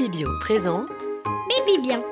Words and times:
Baby 0.00 0.18
Bio 0.18 0.30
présente 0.40 0.88
Baby 1.50 1.82
Bien. 1.82 2.02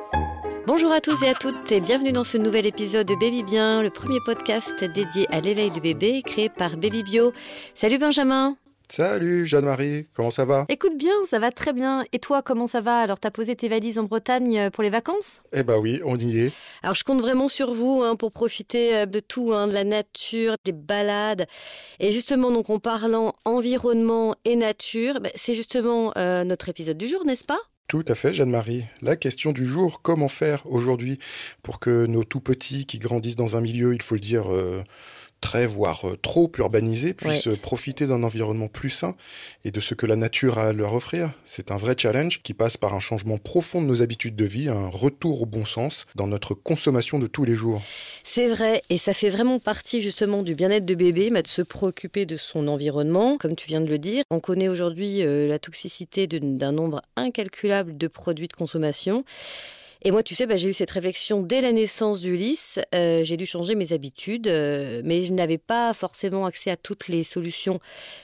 Bonjour 0.66 0.92
à 0.92 1.00
tous 1.00 1.22
et 1.22 1.28
à 1.30 1.32
toutes 1.32 1.72
et 1.72 1.80
bienvenue 1.80 2.12
dans 2.12 2.22
ce 2.22 2.36
nouvel 2.36 2.66
épisode 2.66 3.06
de 3.06 3.14
Baby 3.14 3.42
Bien, 3.42 3.82
le 3.82 3.88
premier 3.88 4.18
podcast 4.26 4.84
dédié 4.84 5.26
à 5.30 5.40
l'éveil 5.40 5.70
de 5.70 5.80
bébé 5.80 6.20
créé 6.22 6.50
par 6.50 6.76
Baby 6.76 7.02
Bio. 7.02 7.32
Salut 7.74 7.96
Benjamin 7.96 8.58
Salut 8.90 9.46
Jeanne-Marie, 9.46 10.06
comment 10.14 10.30
ça 10.30 10.44
va? 10.44 10.64
Écoute 10.68 10.96
bien, 10.96 11.12
ça 11.26 11.38
va 11.38 11.50
très 11.50 11.74
bien. 11.74 12.04
Et 12.12 12.18
toi, 12.18 12.40
comment 12.40 12.66
ça 12.66 12.80
va? 12.80 13.00
Alors, 13.00 13.20
t'as 13.20 13.30
posé 13.30 13.54
tes 13.54 13.68
valises 13.68 13.98
en 13.98 14.04
Bretagne 14.04 14.58
euh, 14.58 14.70
pour 14.70 14.82
les 14.82 14.88
vacances? 14.88 15.42
Eh 15.52 15.62
bah 15.62 15.78
oui, 15.78 16.00
on 16.06 16.18
y 16.18 16.38
est. 16.38 16.52
Alors, 16.82 16.94
je 16.94 17.04
compte 17.04 17.20
vraiment 17.20 17.48
sur 17.48 17.74
vous 17.74 18.02
hein, 18.02 18.16
pour 18.16 18.32
profiter 18.32 18.96
euh, 18.96 19.06
de 19.06 19.20
tout, 19.20 19.52
hein, 19.52 19.68
de 19.68 19.74
la 19.74 19.84
nature, 19.84 20.56
des 20.64 20.72
balades. 20.72 21.46
Et 22.00 22.12
justement, 22.12 22.50
donc 22.50 22.70
en 22.70 22.78
parlant 22.78 23.34
environnement 23.44 24.34
et 24.46 24.56
nature, 24.56 25.20
bah, 25.20 25.30
c'est 25.34 25.54
justement 25.54 26.12
euh, 26.16 26.44
notre 26.44 26.70
épisode 26.70 26.96
du 26.96 27.08
jour, 27.08 27.26
n'est-ce 27.26 27.44
pas? 27.44 27.60
Tout 27.88 28.04
à 28.06 28.14
fait, 28.14 28.34
Jeanne-Marie. 28.34 28.84
La 29.00 29.16
question 29.16 29.52
du 29.52 29.64
jour, 29.64 30.02
comment 30.02 30.28
faire 30.28 30.70
aujourd'hui 30.70 31.18
pour 31.62 31.80
que 31.80 32.04
nos 32.04 32.22
tout 32.22 32.40
petits 32.40 32.84
qui 32.84 32.98
grandissent 32.98 33.34
dans 33.34 33.56
un 33.56 33.62
milieu, 33.62 33.94
il 33.94 34.02
faut 34.02 34.14
le 34.14 34.20
dire, 34.20 34.52
euh, 34.52 34.84
très, 35.40 35.66
voire 35.66 36.08
euh, 36.08 36.18
trop 36.20 36.50
urbanisé, 36.58 37.14
puissent 37.14 37.48
euh, 37.48 37.56
profiter 37.56 38.06
d'un 38.06 38.22
environnement 38.22 38.68
plus 38.68 38.90
sain 38.90 39.16
et 39.64 39.70
de 39.70 39.80
ce 39.80 39.94
que 39.94 40.06
la 40.06 40.16
nature 40.16 40.58
a 40.58 40.68
à 40.68 40.72
leur 40.72 40.94
offrir 40.94 41.30
C'est 41.44 41.70
un 41.70 41.76
vrai 41.76 41.94
challenge 41.96 42.42
qui 42.42 42.54
passe 42.54 42.76
par 42.76 42.94
un 42.94 43.00
changement 43.00 43.38
profond 43.38 43.80
de 43.82 43.86
nos 43.86 44.02
habitudes 44.02 44.36
de 44.36 44.44
vie, 44.44 44.68
un 44.68 44.88
retour 44.88 45.42
au 45.42 45.46
bon 45.46 45.64
sens 45.64 46.06
dans 46.14 46.26
notre 46.26 46.54
consommation 46.54 47.18
de 47.18 47.26
tous 47.26 47.44
les 47.44 47.54
jours. 47.54 47.82
C'est 48.24 48.48
vrai, 48.48 48.82
et 48.90 48.98
ça 48.98 49.12
fait 49.12 49.30
vraiment 49.30 49.58
partie 49.58 50.02
justement 50.02 50.42
du 50.42 50.54
bien-être 50.54 50.84
de 50.84 50.94
bébé, 50.94 51.30
mais 51.30 51.42
de 51.42 51.48
se 51.48 51.62
préoccuper 51.62 52.26
de 52.26 52.36
son 52.36 52.68
environnement, 52.68 53.38
comme 53.38 53.54
tu 53.54 53.68
viens 53.68 53.80
de 53.80 53.88
le 53.88 53.98
dire. 53.98 54.22
On 54.30 54.40
connaît 54.40 54.68
aujourd'hui 54.68 55.22
euh, 55.22 55.46
la 55.46 55.58
toxicité 55.58 56.26
d'un 56.26 56.72
nombre 56.72 57.02
incalculable 57.16 57.96
de 57.96 58.08
produits 58.08 58.48
de 58.48 58.52
consommation. 58.52 59.24
Et 60.02 60.12
moi, 60.12 60.22
tu 60.22 60.36
sais, 60.36 60.46
bah, 60.46 60.56
j'ai 60.56 60.68
eu 60.68 60.74
cette 60.74 60.92
réflexion 60.92 61.42
dès 61.42 61.60
la 61.60 61.72
naissance 61.72 62.20
d'Ulysse. 62.20 62.78
Euh, 62.94 63.24
j'ai 63.24 63.36
dû 63.36 63.46
changer 63.46 63.74
mes 63.74 63.92
habitudes, 63.92 64.46
euh, 64.46 65.02
mais 65.04 65.22
je 65.22 65.32
n'avais 65.32 65.58
pas 65.58 65.92
forcément 65.92 66.46
accès 66.46 66.70
à 66.70 66.76
toutes 66.76 67.08
les 67.08 67.24
solutions 67.24 67.80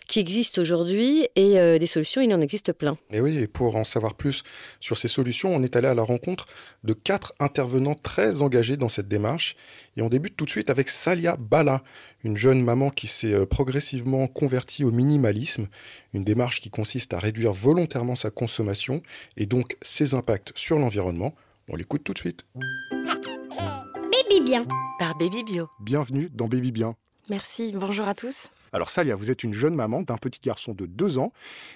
qui 0.06 0.20
existent 0.20 0.60
aujourd'hui. 0.60 1.28
Et 1.34 1.58
euh, 1.58 1.78
des 1.78 1.88
solutions, 1.88 2.20
il 2.20 2.32
en 2.32 2.40
existe 2.40 2.72
plein. 2.72 2.96
Et 3.10 3.20
oui, 3.20 3.38
et 3.38 3.48
pour 3.48 3.74
en 3.74 3.82
savoir 3.82 4.14
plus 4.14 4.44
sur 4.78 4.96
ces 4.98 5.08
solutions, 5.08 5.52
on 5.52 5.64
est 5.64 5.74
allé 5.74 5.88
à 5.88 5.94
la 5.94 6.04
rencontre 6.04 6.46
de 6.84 6.92
quatre 6.92 7.34
intervenants 7.40 7.96
très 7.96 8.40
engagés 8.40 8.76
dans 8.76 8.88
cette 8.88 9.08
démarche. 9.08 9.56
Et 9.96 10.02
on 10.02 10.08
débute 10.08 10.36
tout 10.36 10.44
de 10.44 10.50
suite 10.50 10.70
avec 10.70 10.88
Salia 10.88 11.36
Bala, 11.36 11.82
une 12.24 12.36
jeune 12.36 12.62
maman 12.62 12.90
qui 12.90 13.06
s'est 13.06 13.32
euh, 13.32 13.46
progressivement 13.46 14.26
convertie 14.28 14.84
au 14.84 14.90
minimalisme, 14.90 15.68
une 16.12 16.24
démarche 16.24 16.60
qui 16.60 16.70
consiste 16.70 17.14
à 17.14 17.18
réduire 17.18 17.52
volontairement 17.52 18.16
sa 18.16 18.30
consommation 18.30 19.02
et 19.36 19.46
donc 19.46 19.76
ses 19.82 20.14
impacts 20.14 20.52
sur 20.54 20.78
l'environnement. 20.78 21.34
On 21.68 21.76
l'écoute 21.76 22.04
tout 22.04 22.12
de 22.12 22.18
suite. 22.18 22.44
Baby 22.92 24.44
Bien. 24.44 24.66
Par 24.98 25.16
Baby 25.16 25.42
Bio. 25.44 25.68
Bienvenue 25.80 26.28
dans 26.32 26.46
Baby 26.46 26.72
Bien. 26.72 26.94
Merci, 27.30 27.72
bonjour 27.74 28.06
à 28.06 28.14
tous. 28.14 28.50
Alors 28.74 28.90
Salia, 28.90 29.14
vous 29.14 29.30
êtes 29.30 29.44
une 29.44 29.54
jeune 29.54 29.74
maman 29.74 30.02
d'un 30.02 30.18
petit 30.18 30.40
garçon 30.40 30.74
de 30.74 30.84
2 30.84 31.16
ans 31.16 31.32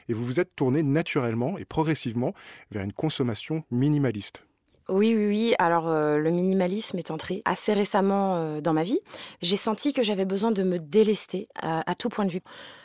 et 0.08 0.12
vous 0.12 0.22
vous 0.24 0.40
êtes 0.40 0.54
tournée 0.54 0.82
naturellement 0.82 1.56
et 1.56 1.64
progressivement 1.64 2.34
vers 2.70 2.82
une 2.82 2.92
consommation 2.92 3.64
minimaliste. 3.70 4.44
Oui, 4.90 5.14
oui, 5.14 5.26
oui. 5.26 5.54
Alors, 5.58 5.88
euh, 5.88 6.18
le 6.18 6.30
minimalisme 6.30 6.98
est 6.98 7.10
entré 7.10 7.42
assez 7.44 7.72
récemment 7.72 8.36
euh, 8.36 8.60
dans 8.60 8.72
ma 8.72 8.84
vie. 8.84 9.00
J'ai 9.42 9.56
senti 9.56 9.92
que 9.92 10.02
j'avais 10.02 10.24
besoin 10.24 10.50
de 10.50 10.62
me 10.62 10.78
délester 10.78 11.46
euh, 11.62 11.80
à 11.84 11.94
tout 11.94 12.08
point 12.08 12.24
de 12.24 12.30
vue. 12.30 12.42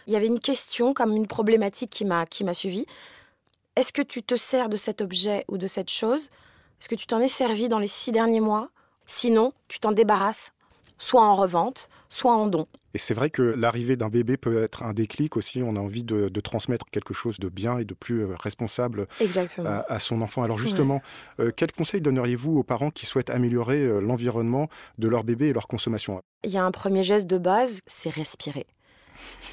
Il 0.07 0.13
y 0.13 0.15
avait 0.17 0.27
une 0.27 0.39
question, 0.39 0.93
comme 0.93 1.15
une 1.15 1.27
problématique 1.27 1.89
qui 1.89 2.05
m'a 2.05 2.25
qui 2.25 2.43
m'a 2.43 2.53
suivie. 2.53 2.85
Est-ce 3.75 3.91
que 3.91 4.01
tu 4.01 4.21
te 4.21 4.35
sers 4.35 4.69
de 4.69 4.77
cet 4.77 5.01
objet 5.01 5.45
ou 5.47 5.57
de 5.57 5.67
cette 5.67 5.89
chose? 5.89 6.29
Est-ce 6.83 6.89
que 6.89 6.95
tu 6.95 7.07
t'en 7.07 7.21
es 7.21 7.29
servi 7.29 7.69
dans 7.69 7.79
les 7.79 7.87
six 7.87 8.11
derniers 8.11 8.41
mois 8.41 8.69
Sinon, 9.05 9.53
tu 9.69 9.79
t'en 9.79 9.93
débarrasses, 9.93 10.51
soit 10.97 11.23
en 11.23 11.33
revente, 11.33 11.87
soit 12.09 12.35
en 12.35 12.47
don. 12.47 12.67
Et 12.93 12.97
c'est 12.97 13.13
vrai 13.13 13.29
que 13.29 13.41
l'arrivée 13.41 13.95
d'un 13.95 14.09
bébé 14.09 14.35
peut 14.35 14.61
être 14.61 14.83
un 14.83 14.91
déclic 14.91 15.37
aussi. 15.37 15.63
On 15.63 15.77
a 15.77 15.79
envie 15.79 16.03
de, 16.03 16.27
de 16.27 16.41
transmettre 16.41 16.87
quelque 16.91 17.13
chose 17.13 17.39
de 17.39 17.47
bien 17.47 17.77
et 17.77 17.85
de 17.85 17.93
plus 17.93 18.23
euh, 18.25 18.35
responsable 18.37 19.07
Exactement. 19.21 19.69
à, 19.69 19.85
à 19.87 19.99
son 19.99 20.21
enfant. 20.21 20.43
Alors 20.43 20.57
justement, 20.57 21.01
euh, 21.39 21.51
quels 21.55 21.71
conseils 21.71 22.01
donneriez-vous 22.01 22.57
aux 22.57 22.63
parents 22.63 22.91
qui 22.91 23.05
souhaitent 23.05 23.29
améliorer 23.29 23.79
euh, 23.79 24.01
l'environnement 24.01 24.67
de 24.97 25.07
leur 25.07 25.23
bébé 25.23 25.47
et 25.47 25.53
leur 25.53 25.69
consommation? 25.69 26.21
Il 26.43 26.51
y 26.51 26.57
a 26.57 26.65
un 26.65 26.71
premier 26.71 27.03
geste 27.03 27.27
de 27.27 27.37
base, 27.37 27.79
c'est 27.87 28.09
respirer. 28.09 28.67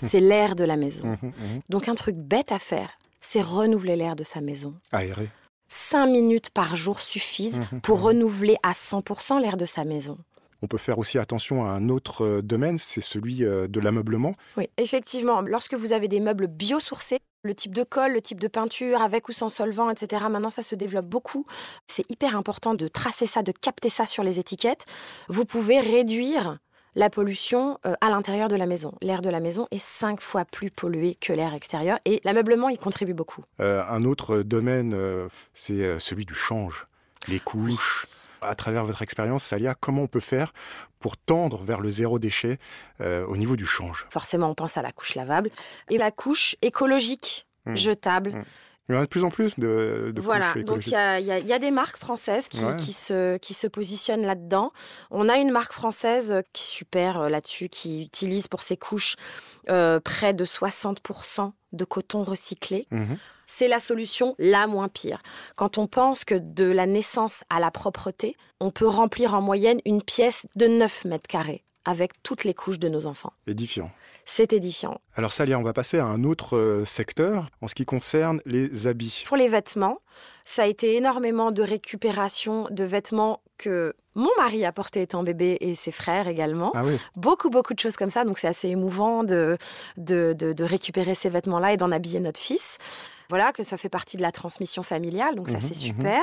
C'est 0.02 0.18
l'air 0.18 0.56
de 0.56 0.64
la 0.64 0.74
maison. 0.74 1.06
Mhm, 1.22 1.32
mhm. 1.38 1.60
Donc 1.68 1.88
un 1.88 1.94
truc 1.94 2.16
bête 2.16 2.50
à 2.50 2.58
faire, 2.58 2.90
c'est 3.20 3.40
renouveler 3.40 3.94
l'air 3.94 4.16
de 4.16 4.24
sa 4.24 4.40
maison. 4.40 4.74
Aérer. 4.90 5.28
Cinq 5.72 6.08
minutes 6.08 6.50
par 6.50 6.74
jour 6.74 6.98
suffisent 6.98 7.60
Mhm, 7.72 7.80
pour 7.80 7.98
mhm. 7.98 8.04
renouveler 8.04 8.56
à 8.64 8.72
100% 8.72 9.40
l'air 9.40 9.56
de 9.56 9.64
sa 9.64 9.84
maison. 9.84 10.18
On 10.62 10.66
peut 10.66 10.78
faire 10.78 10.98
aussi 10.98 11.16
attention 11.16 11.64
à 11.64 11.68
un 11.68 11.88
autre 11.88 12.24
euh, 12.24 12.42
domaine, 12.42 12.76
c'est 12.76 13.00
celui 13.00 13.44
euh, 13.44 13.66
de 13.66 13.80
l'ameublement. 13.80 14.34
Oui, 14.56 14.68
effectivement, 14.76 15.40
lorsque 15.40 15.74
vous 15.74 15.92
avez 15.92 16.08
des 16.08 16.20
meubles 16.20 16.48
biosourcés, 16.48 17.20
le 17.44 17.54
type 17.54 17.74
de 17.74 17.84
colle, 17.84 18.12
le 18.12 18.20
type 18.20 18.40
de 18.40 18.48
peinture, 18.48 19.00
avec 19.00 19.28
ou 19.28 19.32
sans 19.32 19.48
solvant, 19.48 19.88
etc., 19.90 20.24
maintenant 20.28 20.50
ça 20.50 20.62
se 20.62 20.74
développe 20.74 21.06
beaucoup. 21.06 21.46
C'est 21.86 22.04
hyper 22.10 22.36
important 22.36 22.74
de 22.74 22.88
tracer 22.88 23.26
ça, 23.26 23.42
de 23.42 23.52
capter 23.52 23.88
ça 23.88 24.04
sur 24.04 24.22
les 24.22 24.38
étiquettes. 24.38 24.84
Vous 25.28 25.46
pouvez 25.46 25.80
réduire 25.80 26.58
la 26.94 27.10
pollution 27.10 27.78
euh, 27.86 27.94
à 28.00 28.10
l'intérieur 28.10 28.48
de 28.48 28.56
la 28.56 28.66
maison. 28.66 28.92
L'air 29.02 29.22
de 29.22 29.30
la 29.30 29.40
maison 29.40 29.66
est 29.70 29.78
cinq 29.78 30.20
fois 30.20 30.44
plus 30.44 30.70
pollué 30.70 31.14
que 31.14 31.32
l'air 31.32 31.54
extérieur 31.54 31.98
et 32.04 32.20
l'ameublement 32.24 32.68
y 32.68 32.78
contribue 32.78 33.14
beaucoup. 33.14 33.42
Euh, 33.60 33.82
un 33.88 34.04
autre 34.04 34.42
domaine, 34.42 34.92
euh, 34.94 35.28
c'est 35.54 35.98
celui 35.98 36.24
du 36.24 36.34
change, 36.34 36.86
les 37.28 37.40
couches. 37.40 38.06
À 38.42 38.54
travers 38.54 38.86
votre 38.86 39.02
expérience, 39.02 39.44
Salia, 39.44 39.74
comment 39.78 40.02
on 40.02 40.06
peut 40.06 40.18
faire 40.18 40.54
pour 40.98 41.18
tendre 41.18 41.62
vers 41.62 41.80
le 41.80 41.90
zéro 41.90 42.18
déchet 42.18 42.58
au 43.00 43.36
niveau 43.36 43.54
du 43.54 43.66
change? 43.66 44.06
Forcément, 44.08 44.48
on 44.48 44.54
pense 44.54 44.78
à 44.78 44.82
la 44.82 44.92
couche 44.92 45.14
lavable 45.14 45.50
et 45.90 45.98
la 45.98 46.10
couche 46.10 46.56
écologique, 46.62 47.46
Mm. 47.66 47.76
jetable. 47.76 48.30
Mm. 48.30 48.44
Il 48.90 48.94
y 48.94 48.98
en 48.98 49.00
a 49.00 49.04
de 49.04 49.08
plus 49.08 49.24
en 49.24 49.30
plus 49.30 49.58
de, 49.58 50.12
de 50.14 50.20
Voilà, 50.20 50.52
couches 50.52 50.64
donc 50.64 50.86
il 50.86 50.92
y 50.92 50.96
a, 50.96 51.20
il 51.20 51.26
y 51.26 51.30
a- 51.32 51.38
il 51.38 51.46
y 51.46 51.52
a 51.52 51.58
des 51.58 51.70
marques 51.70 51.96
françaises 51.96 52.48
qui, 52.48 52.64
Ouais. 52.64 52.76
qui 52.76 52.92
se, 52.92 53.36
qui 53.38 53.54
se 53.54 53.66
positionnent 53.66 54.26
là-dedans. 54.26 54.72
On 55.10 55.28
a 55.28 55.36
une 55.38 55.50
marque 55.52 55.72
française 55.72 56.42
qui 56.52 56.62
est 56.64 56.66
super 56.66 57.20
euh, 57.20 57.28
là-dessus, 57.28 57.68
qui 57.68 58.02
utilise 58.02 58.48
pour 58.48 58.62
ses 58.62 58.76
couches 58.76 59.16
euh, 59.68 60.00
près 60.00 60.34
de 60.34 60.44
60% 60.44 61.52
de 61.72 61.84
coton 61.84 62.22
recyclé. 62.22 62.86
Mhm. 62.90 63.16
C'est 63.46 63.68
la 63.68 63.78
solution 63.80 64.34
la 64.38 64.66
moins 64.66 64.88
pire. 64.88 65.22
Quand 65.56 65.78
on 65.78 65.86
pense 65.86 66.24
que 66.24 66.34
de 66.36 66.64
la 66.64 66.86
naissance 66.86 67.44
à 67.50 67.58
la 67.60 67.70
propreté, 67.70 68.36
on 68.60 68.70
peut 68.70 68.86
remplir 68.86 69.34
en 69.34 69.40
moyenne 69.40 69.80
une 69.84 70.02
pièce 70.02 70.46
de 70.56 70.66
9 70.66 71.04
mètres 71.04 71.26
carrés 71.28 71.64
avec 71.84 72.12
toutes 72.22 72.44
les 72.44 72.54
couches 72.54 72.78
de 72.78 72.88
nos 72.88 73.06
enfants. 73.06 73.32
Édifiant. 73.46 73.90
C'est 74.24 74.52
édifiant. 74.52 75.00
Alors 75.16 75.32
Salia, 75.32 75.58
on 75.58 75.62
va 75.62 75.72
passer 75.72 75.98
à 75.98 76.04
un 76.06 76.22
autre 76.24 76.56
euh, 76.56 76.84
secteur 76.84 77.46
en 77.60 77.68
ce 77.68 77.74
qui 77.74 77.84
concerne 77.84 78.40
les 78.46 78.86
habits. 78.86 79.24
Pour 79.26 79.36
les 79.36 79.48
vêtements, 79.48 79.98
ça 80.44 80.62
a 80.62 80.66
été 80.66 80.94
énormément 80.96 81.50
de 81.50 81.62
récupération 81.62 82.66
de 82.70 82.84
vêtements 82.84 83.40
que 83.58 83.94
mon 84.14 84.30
mari 84.38 84.64
a 84.64 84.72
porté 84.72 85.02
étant 85.02 85.22
bébé 85.22 85.58
et 85.60 85.74
ses 85.74 85.90
frères 85.92 86.28
également. 86.28 86.70
Ah 86.74 86.82
oui, 86.84 86.98
Beaucoup, 87.16 87.50
beaucoup 87.50 87.74
de 87.74 87.78
choses 87.80 87.96
comme 87.96 88.10
ça. 88.10 88.24
Donc 88.24 88.38
c'est 88.38 88.48
assez 88.48 88.68
émouvant 88.68 89.22
de, 89.24 89.56
de, 89.96 90.34
de- 90.38 90.52
de 90.52 90.64
récupérer 90.64 91.14
ces 91.14 91.28
vêtements-là 91.28 91.72
et 91.72 91.76
d'en 91.76 91.92
habiller 91.92 92.20
notre 92.20 92.40
fils. 92.40 92.78
Voilà, 93.30 93.52
que 93.52 93.62
ça 93.62 93.76
fait 93.76 93.88
partie 93.88 94.16
de 94.18 94.22
la 94.22 94.32
transmission 94.32 94.82
familiale, 94.82 95.36
donc 95.36 95.48
ça 95.48 95.54
Mhm, 95.54 95.60
c'est 95.62 95.68
mhm. 95.76 95.96
super. 95.96 96.22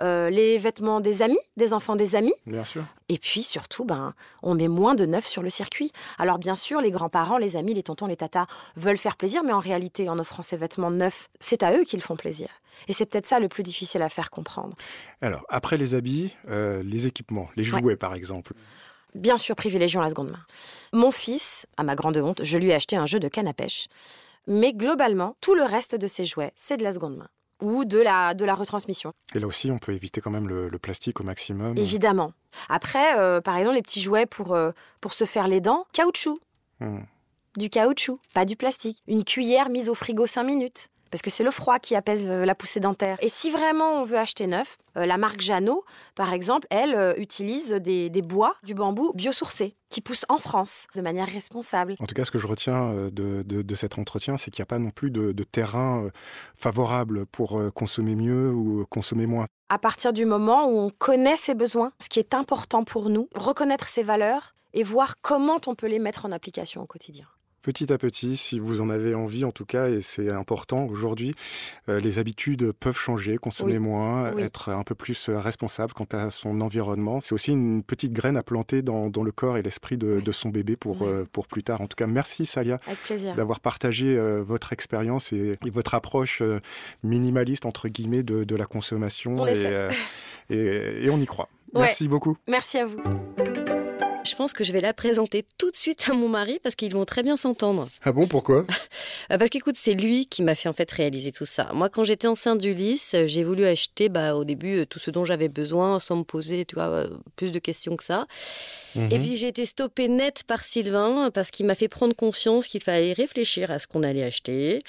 Euh, 0.00 0.30
les 0.30 0.56
vêtements 0.58 1.00
des 1.00 1.20
amis, 1.22 1.38
des 1.56 1.72
enfants 1.72 1.94
des 1.96 2.16
amis. 2.16 2.32
bien 2.46 2.64
sûr. 2.64 2.82
Et 3.08 3.18
puis 3.18 3.42
surtout, 3.44 3.84
ben, 3.84 4.14
on 4.42 4.54
met 4.54 4.66
moins 4.66 4.94
de 4.96 5.04
neuf 5.06 5.26
sur 5.26 5.42
le 5.42 5.50
circuit. 5.50 5.92
Alors 6.18 6.38
bien 6.38 6.56
sûr, 6.56 6.80
les 6.80 6.90
grands-parents, 6.90 7.36
les 7.38 7.56
amis, 7.56 7.74
les 7.74 7.82
tontons, 7.84 8.06
les 8.06 8.16
tatas 8.16 8.46
veulent 8.74 8.96
faire 8.96 9.16
plaisir, 9.16 9.42
mais 9.44 9.52
en 9.52 9.60
réalité, 9.60 10.08
en 10.08 10.18
offrant 10.18 10.42
ces 10.42 10.56
vêtements 10.56 10.90
neufs, 10.90 11.28
c'est 11.38 11.62
à 11.62 11.76
eux 11.76 11.84
qu'ils 11.84 12.00
font 12.00 12.16
plaisir. 12.16 12.48
Et 12.88 12.92
c'est 12.94 13.06
peut-être 13.06 13.26
ça 13.26 13.38
le 13.38 13.48
plus 13.48 13.62
difficile 13.62 14.00
à 14.02 14.08
faire 14.08 14.30
comprendre. 14.30 14.74
Alors, 15.20 15.44
après 15.50 15.76
les 15.76 15.94
habits, 15.94 16.32
euh, 16.48 16.82
les 16.82 17.06
équipements, 17.06 17.48
les 17.54 17.70
Ouais. 17.70 17.80
jouets 17.80 17.96
par 17.96 18.14
exemple. 18.14 18.54
Bien 19.14 19.38
sûr, 19.38 19.56
privilégions 19.56 20.00
la 20.00 20.08
seconde 20.10 20.30
main. 20.30 20.44
Mon 20.92 21.10
fils, 21.10 21.66
à 21.76 21.82
ma 21.84 21.94
grande 21.94 22.16
honte, 22.18 22.42
je 22.44 22.58
lui 22.58 22.68
ai 22.70 22.74
acheté 22.74 22.96
un 22.96 23.06
jeu 23.06 23.18
de 23.20 23.28
canne 23.28 23.48
à 23.48 23.54
pêche. 23.54 23.86
Mais 24.46 24.72
globalement, 24.72 25.36
tout 25.40 25.54
le 25.54 25.64
reste 25.64 25.94
de 25.96 26.06
ses 26.06 26.24
jouets, 26.24 26.52
c'est 26.56 26.76
de 26.76 26.84
la 26.84 26.92
seconde 26.92 27.16
main. 27.16 27.28
Ou 27.62 27.84
de 27.86 27.98
la, 27.98 28.34
de 28.34 28.44
la 28.44 28.54
retransmission, 28.54 29.12
Et 29.34 29.38
là 29.40 29.46
aussi, 29.46 29.70
on 29.70 29.78
peut 29.78 29.92
éviter 29.92 30.20
quand 30.20 30.30
même 30.30 30.46
le, 30.46 30.68
le 30.68 30.78
plastique 30.78 31.20
au 31.20 31.24
maximum. 31.24 31.76
évidemment. 31.78 32.32
Après, 32.68 33.18
euh, 33.18 33.40
par 33.40 33.56
exemple, 33.56 33.76
les 33.76 33.82
petits 33.82 34.00
jouets 34.02 34.26
pour, 34.26 34.54
euh, 34.54 34.72
pour 35.00 35.14
se 35.14 35.24
faire 35.24 35.48
les 35.48 35.60
dents, 35.62 35.86
caoutchouc. 35.92 36.38
Hmm. 36.80 37.00
Du 37.56 37.70
caoutchouc, 37.70 38.20
pas 38.34 38.44
du 38.44 38.56
plastique. 38.56 38.98
Une 39.08 39.24
cuillère 39.24 39.70
mise 39.70 39.88
au 39.88 39.94
frigo 39.94 40.26
5 40.26 40.42
minutes. 40.44 40.88
Parce 41.10 41.22
que 41.22 41.30
c'est 41.30 41.44
le 41.44 41.50
froid 41.50 41.78
qui 41.78 41.94
apaise 41.94 42.26
euh, 42.28 42.44
la 42.44 42.54
poussée 42.54 42.80
dentaire. 42.80 43.16
Et 43.20 43.28
si 43.28 43.50
vraiment 43.50 44.00
on 44.00 44.04
veut 44.04 44.18
acheter 44.18 44.46
neuf, 44.46 44.78
euh, 44.96 45.06
la 45.06 45.18
marque 45.18 45.40
Jeannot, 45.40 45.84
par 46.14 46.32
exemple, 46.32 46.66
elle 46.70 46.94
euh, 46.94 47.14
utilise 47.16 47.72
des, 47.72 48.10
bois, 48.22 48.54
du 48.62 48.74
bambou 48.74 49.12
biosourcé, 49.14 49.74
qui 49.88 50.00
poussent 50.00 50.26
en 50.28 50.38
France 50.38 50.86
de 50.94 51.00
manière 51.00 51.28
responsable. 51.28 51.96
En 52.00 52.06
tout 52.06 52.14
cas, 52.14 52.24
ce 52.24 52.30
que 52.30 52.38
je 52.38 52.46
retiens 52.46 53.08
de, 53.12 53.74
cet 53.74 53.98
entretien, 53.98 54.36
c'est 54.36 54.50
qu'il 54.50 54.62
n'y 54.62 54.64
a 54.64 54.66
pas 54.66 54.78
non 54.78 54.90
plus 54.90 55.10
de, 55.10 55.32
terrain 55.44 56.10
favorable 56.56 57.26
pour 57.26 57.60
consommer 57.74 58.14
mieux 58.14 58.50
ou 58.50 58.84
consommer 58.90 59.26
moins. 59.26 59.46
À 59.68 59.78
partir 59.78 60.12
du 60.12 60.24
moment 60.24 60.68
où 60.68 60.78
on 60.78 60.90
connaît 60.90 61.36
ses 61.36 61.54
besoins, 61.54 61.92
ce 62.00 62.08
qui 62.08 62.18
est 62.18 62.34
important 62.34 62.84
pour 62.84 63.10
nous, 63.10 63.28
reconnaître 63.34 63.88
ses 63.88 64.02
valeurs 64.02 64.54
et 64.74 64.82
voir 64.82 65.20
comment 65.22 65.58
on 65.66 65.74
peut 65.74 65.86
les 65.86 65.98
mettre 65.98 66.26
en 66.26 66.32
application 66.32 66.82
au 66.82 66.86
quotidien 66.86 67.26
petit 67.66 67.92
à 67.92 67.98
petit, 67.98 68.36
si 68.36 68.60
vous 68.60 68.80
en 68.80 68.90
avez 68.90 69.16
envie 69.16 69.44
en 69.44 69.50
tout 69.50 69.64
cas, 69.64 69.88
et 69.88 70.00
c'est 70.00 70.30
important 70.30 70.84
aujourd'hui, 70.84 71.34
euh, 71.88 71.98
les 71.98 72.20
habitudes 72.20 72.70
peuvent 72.70 72.96
changer, 72.96 73.38
consommer 73.38 73.80
moins, 73.80 74.36
être 74.38 74.68
un 74.68 74.84
peu 74.84 74.94
plus 74.94 75.28
euh, 75.28 75.40
responsable 75.40 75.92
quant 75.92 76.06
à 76.12 76.30
son 76.30 76.60
environnement. 76.60 77.20
C'est 77.20 77.32
aussi 77.32 77.50
une 77.50 77.82
petite 77.82 78.12
graine 78.12 78.36
à 78.36 78.44
planter 78.44 78.82
dans, 78.82 79.10
le 79.10 79.32
corps 79.32 79.56
et 79.56 79.62
l'esprit 79.62 79.96
de, 79.96 80.30
son 80.30 80.50
bébé 80.50 80.76
pour, 80.76 81.02
euh, 81.02 81.26
pour 81.32 81.48
plus 81.48 81.64
tard. 81.64 81.80
En 81.80 81.88
tout 81.88 81.96
cas, 81.96 82.06
merci 82.06 82.46
Salia 82.46 82.78
d'avoir 83.34 83.58
partagé 83.58 84.16
votre 84.42 84.72
expérience 84.72 85.32
et, 85.32 85.58
votre 85.64 85.94
approche 85.94 86.44
minimaliste, 87.02 87.66
entre 87.66 87.88
guillemets, 87.88 88.22
de, 88.22 88.56
la 88.56 88.66
consommation. 88.66 89.44
Et, 89.44 89.88
et, 90.50 91.10
on 91.10 91.18
y 91.18 91.26
croit. 91.26 91.48
Merci 91.74 92.06
beaucoup. 92.06 92.36
Merci 92.46 92.78
à 92.78 92.86
vous. 92.86 93.00
Je 94.26 94.34
pense 94.34 94.52
que 94.52 94.64
je 94.64 94.72
vais 94.72 94.80
la 94.80 94.92
présenter 94.92 95.46
tout 95.56 95.70
de 95.70 95.76
suite 95.76 96.08
à 96.10 96.12
mon 96.12 96.28
mari 96.28 96.58
parce 96.60 96.74
qu'ils 96.74 96.92
vont 96.92 97.04
très 97.04 97.22
bien 97.22 97.36
s'entendre. 97.36 97.88
Ah 98.02 98.12
bon, 98.12 98.26
pourquoi? 98.26 98.66
Euh, 99.32 99.38
Parce 99.38 99.50
qu'écoute, 99.50 99.74
c'est 99.76 99.94
lui 99.94 100.26
qui 100.26 100.42
m'a 100.42 100.54
fait 100.54 100.68
en 100.68 100.72
fait 100.72 100.88
réaliser 100.90 101.32
tout 101.32 101.46
ça. 101.46 101.68
Moi, 101.74 101.88
quand 101.88 102.04
j'étais 102.04 102.28
enceinte 102.28 102.60
d'Ulysse, 102.60 103.16
j'ai 103.26 103.42
voulu 103.42 103.64
acheter 103.64 104.08
bah, 104.08 104.36
au 104.36 104.44
début 104.44 104.78
euh, 104.78 104.86
tout 104.86 105.00
ce 105.00 105.10
dont 105.10 105.24
j'avais 105.24 105.48
besoin 105.48 105.98
sans 105.98 106.16
me 106.16 106.22
poser 106.22 106.64
tu 106.64 106.76
vois, 106.76 106.84
euh, 106.84 107.08
plus 107.34 107.50
de 107.50 107.58
questions 107.58 107.96
que 107.96 108.04
ça. 108.04 108.26
Mhm. 108.94 109.08
Et 109.10 109.18
puis 109.18 109.36
j'ai 109.36 109.48
été 109.48 109.66
stoppée 109.66 110.06
net 110.06 110.44
par 110.46 110.62
Sylvain 110.62 111.30
parce 111.34 111.50
qu'il 111.50 111.66
m'a 111.66 111.74
fait 111.74 111.88
prendre 111.88 112.14
conscience 112.14 112.68
qu'il 112.68 112.82
fallait 112.82 113.14
réfléchir 113.14 113.72
à 113.72 113.80
ce 113.80 113.88
qu'on 113.88 114.04
allait 114.04 114.22
acheter, 114.22 114.80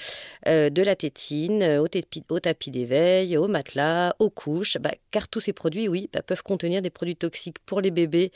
de 0.46 0.82
la 0.82 0.94
tétine, 0.94 1.78
au, 1.78 1.88
tapis, 1.88 2.70
d'éveil, 2.70 3.36
au 3.36 3.48
matelas, 3.48 4.14
aux 4.20 4.30
couches, 4.30 4.78
bah, 4.78 4.92
car 5.10 5.26
tous 5.26 5.40
ces 5.40 5.52
produits, 5.52 5.88
oui, 5.88 6.08
bah, 6.12 6.22
peuvent 6.22 6.44
contenir 6.44 6.80
des 6.80 6.90
produits 6.90 7.16
toxiques 7.16 7.58
pour 7.66 7.80
les 7.80 7.90
bébés 7.90 8.30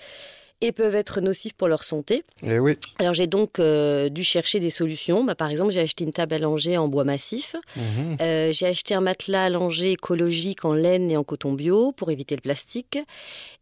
et 0.63 0.71
peuvent 0.71 0.95
être 0.95 1.21
nocifs 1.21 1.53
pour 1.53 1.69
leur 1.69 1.83
santé. 1.83 2.25
Eh 2.43 2.59
oui. 2.61 2.79
Alors 2.99 3.15
j'ai 3.15 3.27
donc 3.27 3.59
euh, 3.59 4.09
dû 4.09 4.23
chercher 4.23 4.61
des 4.61 4.71
solutions. 4.71 5.25
Bah, 5.25 5.35
par 5.35 5.51
exemple, 5.51 5.73
j'ai 5.73 5.81
acheté 5.81 6.05
une 6.05 6.13
table 6.13 6.35
à 6.35 6.39
langer 6.39 6.79
en 6.79 6.89
bois 6.89 7.05
massif. 7.05 7.57
Mhm. 7.77 8.17
Euh, 8.21 8.53
j'ai 8.53 8.67
acheté 8.67 8.95
un 8.95 9.01
matelas 9.01 9.45
à 9.45 9.51
langer 9.51 9.93
écologique 9.93 10.65
en 10.65 10.73
laine 10.73 11.11
et 11.11 11.17
en 11.17 11.25
coton 11.25 11.53
bio 11.53 11.91
pour 11.91 12.11
éviter 12.13 12.37
le 12.37 12.41
plastique. 12.41 12.97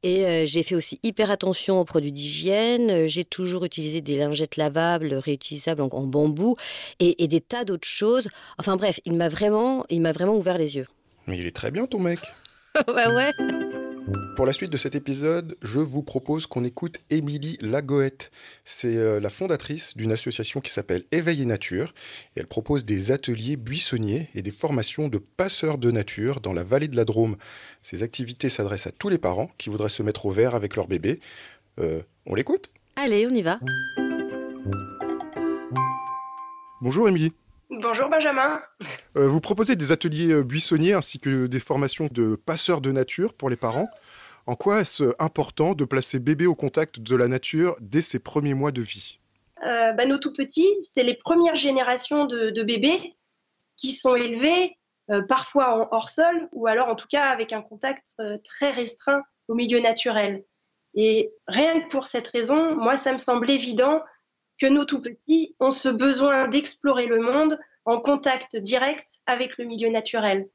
Et 0.02 0.26
euh, 0.26 0.44
j'ai 0.44 0.62
fait 0.62 0.74
aussi 0.74 1.00
hyper 1.02 1.30
attention 1.30 1.80
aux 1.80 1.84
produits 1.86 2.12
d'hygiène. 2.12 3.06
J'ai 3.06 3.24
toujours 3.24 3.64
utilisé 3.64 4.02
des 4.02 4.18
lingettes 4.18 4.58
lavables, 4.58 5.14
réutilisables 5.14 5.80
en, 5.82 5.88
bambou 5.88 6.56
et, 6.98 7.24
et, 7.24 7.28
des 7.28 7.40
tas 7.40 7.64
d'autres 7.64 7.88
choses. 7.88 8.28
Enfin 8.58 8.76
bref, 8.76 9.00
il 9.06 9.14
m'a 9.14 9.28
vraiment, 9.28 9.84
il 9.88 10.02
m'a 10.02 10.12
vraiment 10.12 10.36
ouvert 10.36 10.58
les 10.58 10.76
yeux. 10.76 10.86
Mais 11.26 11.38
il 11.38 11.46
est 11.46 11.56
très 11.56 11.70
bien 11.70 11.86
ton 11.86 11.98
mec. 11.98 12.20
ouais 12.88 13.06
ouais. 13.14 13.89
Pour 14.36 14.46
la 14.46 14.52
suite 14.52 14.70
de 14.70 14.76
cet 14.76 14.94
épisode, 14.94 15.56
je 15.60 15.80
vous 15.80 16.02
propose 16.02 16.46
qu'on 16.46 16.64
écoute 16.64 17.00
Émilie 17.10 17.58
Lagoette. 17.60 18.30
C'est 18.64 18.96
euh, 18.96 19.20
la 19.20 19.28
fondatrice 19.28 19.96
d'une 19.96 20.12
association 20.12 20.60
qui 20.60 20.70
s'appelle 20.70 21.04
Éveil 21.12 21.42
et 21.42 21.44
Nature. 21.44 21.92
Et 22.34 22.40
elle 22.40 22.46
propose 22.46 22.84
des 22.84 23.12
ateliers 23.12 23.56
buissonniers 23.56 24.30
et 24.34 24.42
des 24.42 24.50
formations 24.50 25.08
de 25.08 25.18
passeurs 25.18 25.78
de 25.78 25.90
nature 25.90 26.40
dans 26.40 26.54
la 26.54 26.62
vallée 26.62 26.88
de 26.88 26.96
la 26.96 27.04
Drôme. 27.04 27.36
Ces 27.82 28.02
activités 28.02 28.48
s'adressent 28.48 28.86
à 28.86 28.92
tous 28.92 29.10
les 29.10 29.18
parents 29.18 29.50
qui 29.58 29.68
voudraient 29.68 29.88
se 29.88 30.02
mettre 30.02 30.26
au 30.26 30.30
vert 30.30 30.54
avec 30.54 30.76
leur 30.76 30.88
bébé. 30.88 31.20
Euh, 31.78 32.02
on 32.24 32.34
l'écoute? 32.34 32.70
Allez, 32.96 33.26
on 33.26 33.34
y 33.34 33.42
va. 33.42 33.60
Bonjour 36.80 37.08
Émilie. 37.08 37.32
Bonjour 37.70 38.08
Benjamin. 38.08 38.60
Euh, 39.16 39.28
vous 39.28 39.40
proposez 39.40 39.76
des 39.76 39.92
ateliers 39.92 40.42
buissonniers 40.42 40.92
ainsi 40.92 41.20
que 41.20 41.46
des 41.46 41.60
formations 41.60 42.08
de 42.10 42.34
passeurs 42.34 42.80
de 42.80 42.90
nature 42.90 43.34
pour 43.34 43.48
les 43.48 43.56
parents. 43.56 43.88
En 44.46 44.56
quoi 44.56 44.80
est-ce 44.80 45.14
important 45.18 45.74
de 45.74 45.84
placer 45.84 46.18
bébé 46.18 46.46
au 46.46 46.54
contact 46.54 47.00
de 47.00 47.14
la 47.14 47.28
nature 47.28 47.76
dès 47.80 48.02
ses 48.02 48.18
premiers 48.18 48.54
mois 48.54 48.72
de 48.72 48.82
vie? 48.82 49.20
Euh, 49.64 49.92
bah, 49.92 50.06
Nos 50.06 50.18
tout 50.18 50.32
petits, 50.32 50.74
c'est 50.80 51.02
les 51.02 51.14
premières 51.14 51.54
générations 51.54 52.24
de, 52.26 52.62
bébés 52.62 53.14
qui 53.76 53.92
sont 53.92 54.14
élevés 54.14 54.76
euh, 55.10 55.22
parfois 55.22 55.76
en 55.76 55.88
hors 55.92 56.08
sol 56.08 56.48
ou 56.52 56.66
alors 56.66 56.88
en 56.88 56.94
tout 56.94 57.08
cas 57.08 57.26
avec 57.26 57.52
un 57.52 57.62
contact 57.62 58.14
euh, 58.20 58.38
très 58.44 58.70
restreint 58.70 59.22
au 59.48 59.54
milieu 59.54 59.80
naturel. 59.80 60.44
Et 60.94 61.32
rien 61.46 61.80
que 61.80 61.88
pour 61.88 62.06
cette 62.06 62.26
raison, 62.26 62.74
moi, 62.74 62.96
ça 62.96 63.12
me 63.12 63.18
semble 63.18 63.48
évident 63.48 64.00
que 64.60 64.66
nos 64.66 64.84
tout 64.84 65.00
petits 65.00 65.56
ont 65.60 65.70
ce 65.70 65.88
besoin 65.88 66.48
d'explorer 66.48 67.06
le 67.06 67.20
monde 67.20 67.58
en 67.84 68.00
contact 68.00 68.56
direct 68.56 69.06
avec 69.26 69.56
le 69.58 69.64
milieu 69.64 69.88
naturel 69.88 70.48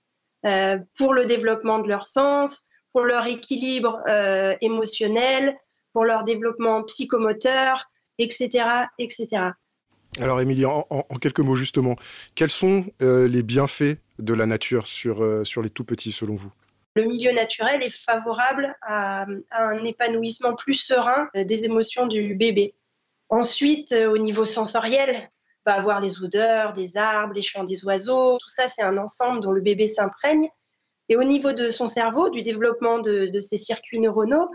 pour 0.95 1.15
le 1.15 1.25
développement 1.25 1.79
de 1.79 1.87
leur 1.87 2.05
sens, 2.05 2.67
pour 2.95 3.03
leur 3.03 3.27
équilibre 3.27 4.01
euh, 4.07 4.55
émotionnel, 4.61 5.57
pour 5.91 6.05
leur 6.05 6.23
développement 6.23 6.81
psychomoteur, 6.83 7.91
etc. 8.19 8.63
etc. 8.97 9.49
Alors 10.17 10.39
Émilie, 10.39 10.63
en, 10.63 10.85
quelques 11.19 11.41
mots 11.41 11.57
justement, 11.57 11.97
quels 12.35 12.49
sont 12.49 12.85
euh, 13.01 13.27
les 13.27 13.43
bienfaits 13.43 13.97
de 14.19 14.33
la 14.33 14.45
nature 14.45 14.87
sur, 14.87 15.21
euh, 15.25 15.43
sur 15.43 15.61
les 15.61 15.69
tout-petits 15.69 16.13
selon 16.13 16.37
vous? 16.37 16.53
Le 16.95 17.03
milieu 17.03 17.33
naturel 17.33 17.83
est 17.83 17.93
favorable 17.93 18.73
à, 18.81 19.25
un 19.51 19.83
épanouissement 19.83 20.55
plus 20.55 20.75
serein 20.75 21.27
des 21.35 21.65
émotions 21.65 22.07
du 22.07 22.33
bébé. 22.35 22.75
Ensuite, 23.29 23.91
au 23.91 24.17
niveau 24.17 24.45
sensoriel, 24.45 25.29
va 25.65 25.73
avoir 25.73 25.99
les 25.99 26.21
odeurs 26.21 26.73
des 26.73 26.95
arbres, 26.95 27.33
les 27.33 27.41
chants 27.41 27.63
des 27.63 27.83
oiseaux, 27.85 28.37
tout 28.37 28.49
ça 28.49 28.67
c'est 28.67 28.83
un 28.83 28.97
ensemble 28.97 29.41
dont 29.41 29.51
le 29.51 29.61
bébé 29.61 29.87
s'imprègne 29.87 30.47
et 31.09 31.17
au 31.17 31.23
niveau 31.23 31.51
de 31.53 31.69
son 31.69 31.87
cerveau, 31.87 32.29
du 32.29 32.41
développement 32.41 32.99
de, 32.99 33.39
ses 33.39 33.57
circuits 33.57 33.99
neuronaux, 33.99 34.49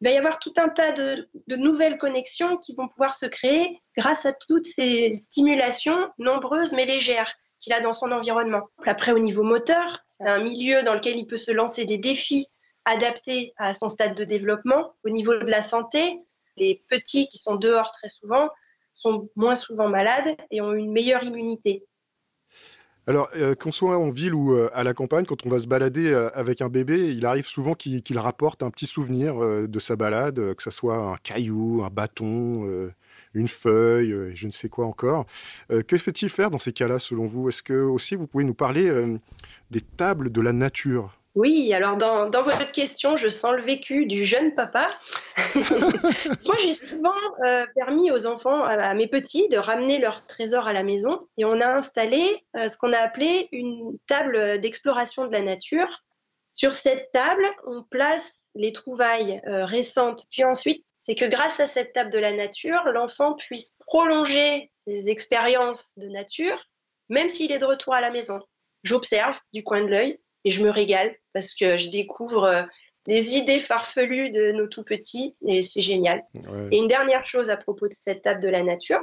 il 0.00 0.08
va 0.08 0.14
y 0.14 0.18
avoir 0.18 0.38
tout 0.38 0.52
un 0.56 0.68
tas 0.68 0.92
de, 0.92 1.28
nouvelles 1.56 1.96
connexions 1.98 2.56
qui 2.58 2.74
vont 2.74 2.88
pouvoir 2.88 3.14
se 3.14 3.26
créer 3.26 3.80
grâce 3.96 4.26
à 4.26 4.32
toutes 4.32 4.66
ces 4.66 5.14
stimulations 5.14 6.10
nombreuses 6.18 6.72
mais 6.72 6.84
légères 6.84 7.32
qu'il 7.58 7.72
a 7.72 7.80
dans 7.80 7.94
son 7.94 8.12
environnement. 8.12 8.68
Après, 8.84 9.12
au 9.12 9.18
niveau 9.18 9.42
moteur, 9.42 10.00
c'est 10.06 10.28
un 10.28 10.42
milieu 10.42 10.82
dans 10.82 10.92
lequel 10.92 11.16
il 11.16 11.26
peut 11.26 11.38
se 11.38 11.52
lancer 11.52 11.86
des 11.86 11.96
défis 11.96 12.46
adaptés 12.84 13.54
à 13.56 13.72
son 13.72 13.88
stade 13.88 14.14
de 14.14 14.24
développement. 14.24 14.94
Au 15.04 15.08
niveau 15.08 15.32
de 15.32 15.46
la 15.46 15.62
santé, 15.62 16.20
les 16.56 16.84
petits 16.88 17.28
qui 17.28 17.38
sont 17.38 17.56
dehors 17.56 17.92
très 17.92 18.08
souvent 18.08 18.48
sont 18.94 19.28
moins 19.36 19.54
souvent 19.54 19.88
malades 19.88 20.36
et 20.50 20.60
ont 20.60 20.72
une 20.72 20.92
meilleure 20.92 21.22
immunité. 21.22 21.84
Alors, 23.08 23.28
euh, 23.36 23.54
qu'on 23.54 23.70
soit 23.70 23.98
en 23.98 24.10
ville 24.10 24.34
ou 24.34 24.52
euh, 24.52 24.68
à 24.74 24.82
la 24.82 24.92
campagne, 24.92 25.26
quand 25.26 25.46
on 25.46 25.48
va 25.48 25.60
se 25.60 25.68
balader 25.68 26.10
euh, 26.10 26.28
avec 26.34 26.60
un 26.60 26.68
bébé, 26.68 27.14
il 27.14 27.24
arrive 27.24 27.46
souvent 27.46 27.74
qu'il 27.74 28.18
rapporte 28.18 28.64
un 28.64 28.70
petit 28.70 28.86
souvenir 28.86 29.36
de 29.36 29.78
sa 29.78 29.94
balade, 29.94 30.54
que 30.54 30.62
ce 30.62 30.70
soit 30.70 30.96
un 30.96 31.16
caillou, 31.16 31.84
un 31.84 31.90
bâton, 31.90 32.68
une 33.34 33.48
feuille, 33.48 34.32
je 34.34 34.46
ne 34.46 34.52
sais 34.52 34.68
quoi 34.68 34.86
encore. 34.86 35.26
que 35.68 35.98
fait-il 35.98 36.28
faire 36.28 36.50
dans 36.50 36.58
ces 36.58 36.72
cas-là, 36.72 36.98
selon 36.98 37.26
vous? 37.26 37.48
Est-ce 37.48 37.62
que 37.62 37.74
aussi 37.74 38.16
vous 38.16 38.26
pouvez 38.26 38.44
nous 38.44 38.54
parler 38.54 38.90
des 39.70 39.80
tables 39.80 40.32
de 40.32 40.40
la 40.40 40.52
nature? 40.52 41.16
Oui, 41.36 41.74
alors 41.74 41.98
dans, 41.98 42.30
votre 42.30 42.72
question, 42.72 43.14
je 43.16 43.28
sens 43.28 43.52
le 43.52 43.60
vécu 43.60 44.06
du 44.06 44.24
jeune 44.24 44.54
papa. 44.54 44.88
Moi, 46.46 46.56
j'ai 46.62 46.72
souvent 46.72 47.12
euh, 47.44 47.66
permis 47.74 48.10
aux 48.10 48.26
enfants, 48.26 48.64
à, 48.64 48.94
mes 48.94 49.06
petits, 49.06 49.46
de 49.48 49.58
ramener 49.58 49.98
leur 49.98 50.26
trésor 50.26 50.66
à 50.66 50.72
la 50.72 50.82
maison 50.82 51.28
et 51.36 51.44
on 51.44 51.60
a 51.60 51.68
installé 51.68 52.42
euh, 52.56 52.68
ce 52.68 52.78
qu'on 52.78 52.90
a 52.94 52.98
appelé 52.98 53.50
une 53.52 53.98
table 54.06 54.58
d'exploration 54.60 55.26
de 55.26 55.32
la 55.32 55.42
nature. 55.42 56.04
Sur 56.48 56.74
cette 56.74 57.12
table, 57.12 57.44
on 57.66 57.82
place 57.82 58.48
les 58.54 58.72
trouvailles 58.72 59.42
euh, 59.46 59.66
récentes. 59.66 60.24
Puis 60.30 60.42
ensuite, 60.42 60.86
c'est 60.96 61.16
que 61.16 61.26
grâce 61.26 61.60
à 61.60 61.66
cette 61.66 61.92
table 61.92 62.10
de 62.10 62.18
la 62.18 62.32
nature, 62.32 62.82
l'enfant 62.94 63.34
puisse 63.34 63.76
prolonger 63.86 64.70
ses 64.72 65.10
expériences 65.10 65.98
de 65.98 66.08
nature, 66.08 66.64
même 67.10 67.28
s'il 67.28 67.52
est 67.52 67.58
de 67.58 67.66
retour 67.66 67.94
à 67.94 68.00
la 68.00 68.10
maison. 68.10 68.40
J'observe 68.84 69.38
du 69.52 69.62
coin 69.62 69.82
de 69.82 69.88
l'œil 69.88 70.18
et 70.46 70.50
je 70.50 70.64
me 70.64 70.70
régale 70.70 71.14
parce 71.32 71.54
que 71.54 71.76
je 71.76 71.90
découvre 71.90 72.44
euh, 72.44 72.62
les 73.06 73.36
idées 73.36 73.58
farfelues 73.58 74.30
de 74.30 74.52
nos 74.52 74.68
tout 74.68 74.84
petits 74.84 75.36
et 75.44 75.60
c'est 75.60 75.80
génial. 75.80 76.24
Et 76.70 76.78
une 76.78 76.86
dernière 76.86 77.24
chose 77.24 77.50
à 77.50 77.56
propos 77.56 77.88
de 77.88 77.92
cette 77.92 78.22
table 78.22 78.40
de 78.40 78.48
la 78.48 78.62
nature, 78.62 79.00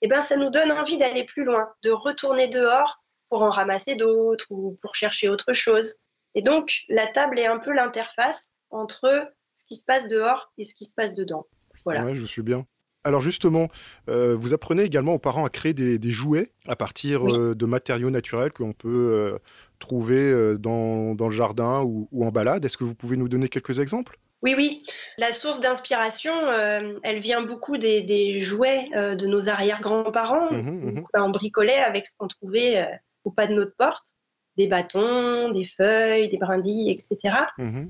eh 0.00 0.08
ben, 0.08 0.22
ça 0.22 0.36
nous 0.36 0.50
donne 0.50 0.72
envie 0.72 0.96
d'aller 0.96 1.24
plus 1.24 1.44
loin, 1.44 1.68
de 1.84 1.90
retourner 1.90 2.48
dehors 2.48 3.02
pour 3.28 3.42
en 3.42 3.50
ramasser 3.50 3.96
d'autres 3.96 4.46
ou 4.48 4.78
pour 4.80 4.94
chercher 4.94 5.28
autre 5.28 5.52
chose. 5.52 5.96
Et 6.34 6.40
donc, 6.40 6.84
la 6.88 7.06
table 7.06 7.38
est 7.38 7.46
un 7.46 7.58
peu 7.58 7.72
l'interface 7.72 8.52
entre 8.70 9.30
ce 9.54 9.66
qui 9.66 9.76
se 9.76 9.84
passe 9.84 10.08
dehors 10.08 10.52
et 10.56 10.64
ce 10.64 10.74
qui 10.74 10.86
se 10.86 10.94
passe 10.94 11.14
dedans. 11.14 11.46
Voilà. 11.84 12.04
Ouais, 12.04 12.14
je 12.14 12.24
suis 12.24 12.42
bien. 12.42 12.66
Alors 13.04 13.20
justement, 13.20 13.68
euh, 14.08 14.36
vous 14.36 14.54
apprenez 14.54 14.82
également 14.82 15.14
aux 15.14 15.18
parents 15.18 15.44
à 15.44 15.50
créer 15.50 15.72
des, 15.72 16.10
jouets 16.10 16.50
à 16.66 16.76
partir 16.76 17.26
euh, 17.26 17.54
de 17.54 17.66
matériaux 17.66 18.10
naturels 18.10 18.52
que 18.52 18.62
l'on 18.62 18.72
peut 18.72 18.88
euh, 18.88 19.38
trouver 19.78 20.56
dans, 20.58 21.14
le 21.18 21.30
jardin 21.30 21.82
ou, 21.82 22.08
en 22.24 22.30
balade. 22.30 22.64
Est-ce 22.64 22.76
que 22.76 22.84
vous 22.84 22.94
pouvez 22.94 23.16
nous 23.16 23.28
donner 23.28 23.48
quelques 23.48 23.78
exemples? 23.78 24.18
Oui, 24.42 24.54
oui. 24.56 24.84
La 25.16 25.32
source 25.32 25.60
d'inspiration, 25.60 26.32
elle 27.02 27.18
vient 27.18 27.42
beaucoup 27.42 27.76
des, 27.76 28.40
jouets 28.40 28.88
de 28.94 29.26
nos 29.26 29.48
arrière-grands-parents. 29.48 30.52
Mmh 30.52 31.00
mmh 31.00 31.04
on 31.14 31.30
bricolait 31.30 31.78
avec 31.78 32.06
ce 32.06 32.16
qu'on 32.16 32.28
trouvait 32.28 32.86
au 33.24 33.30
pas 33.30 33.46
de 33.46 33.54
notre 33.54 33.74
porte. 33.76 34.16
Des 34.56 34.66
bâtons, 34.66 35.50
des 35.50 35.64
feuilles, 35.64 36.28
des 36.28 36.38
brindilles, 36.38 36.90
etc. 36.90 37.34
Mmh 37.58 37.80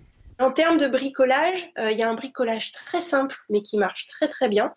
en 0.40 0.52
termes 0.52 0.76
de 0.76 0.86
bricolage, 0.86 1.68
il 1.76 1.98
y 1.98 2.02
a 2.04 2.08
un 2.08 2.14
bricolage 2.14 2.70
très 2.70 3.00
simple, 3.00 3.34
mais 3.48 3.60
qui 3.60 3.76
marche 3.76 4.06
très 4.06 4.28
très 4.28 4.48
bien 4.48 4.72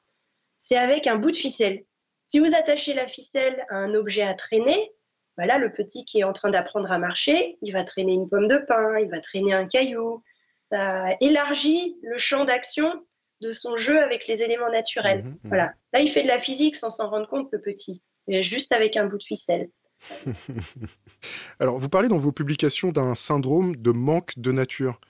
c'est 0.62 0.78
avec 0.78 1.08
un 1.08 1.18
bout 1.18 1.32
de 1.32 1.36
ficelle. 1.36 1.84
Si 2.24 2.40
vous 2.40 2.56
attachez 2.56 2.94
la 2.94 3.08
ficelle 3.08 3.66
à 3.70 3.78
un 3.78 3.96
objet 3.96 4.22
à 4.22 4.36
traîner, 4.36 4.92
voilà, 5.36 5.58
le 5.58 5.74
petit 5.74 6.06
qui 6.06 6.20
est 6.20 6.24
en 6.24 6.34
train 6.34 6.52
d'apprendre 6.52 6.92
à 6.92 7.00
marcher, 7.00 7.58
il 7.64 7.74
va 7.74 7.84
traîner 7.84 8.14
une 8.14 8.30
pomme 8.30 8.48
de 8.48 8.58
pin, 8.58 9.00
il 9.00 9.10
va 9.10 9.20
traîner 9.22 9.54
un 9.54 9.66
caillou. 9.66 10.24
Ça 10.72 11.18
élargit 11.20 11.98
le 12.04 12.18
champ 12.20 12.46
d'action 12.46 12.94
de 13.42 13.52
son 13.52 13.76
jeu 13.76 14.00
avec 14.00 14.28
les 14.28 14.44
éléments 14.44 14.70
naturels. 14.70 15.24
Mmh, 15.24 15.30
mmh. 15.30 15.40
Voilà. 15.46 15.74
Là, 15.94 16.00
il 16.00 16.10
fait 16.10 16.22
de 16.22 16.28
la 16.28 16.38
physique 16.38 16.76
sans 16.76 16.92
s'en 16.92 17.10
rendre 17.10 17.28
compte, 17.28 17.50
le 17.52 17.60
petit, 17.60 18.04
juste 18.28 18.72
avec 18.72 18.96
un 18.98 19.08
bout 19.08 19.18
de 19.18 19.24
ficelle. 19.24 19.68
Alors, 21.60 21.80
vous 21.80 21.90
parlez 21.90 22.08
dans 22.08 22.20
vos 22.20 22.32
publications 22.32 22.92
d'un 22.92 23.16
syndrome 23.16 23.76
de 23.78 23.92
manque 23.92 24.38
de 24.38 24.52
nature. 24.52 25.02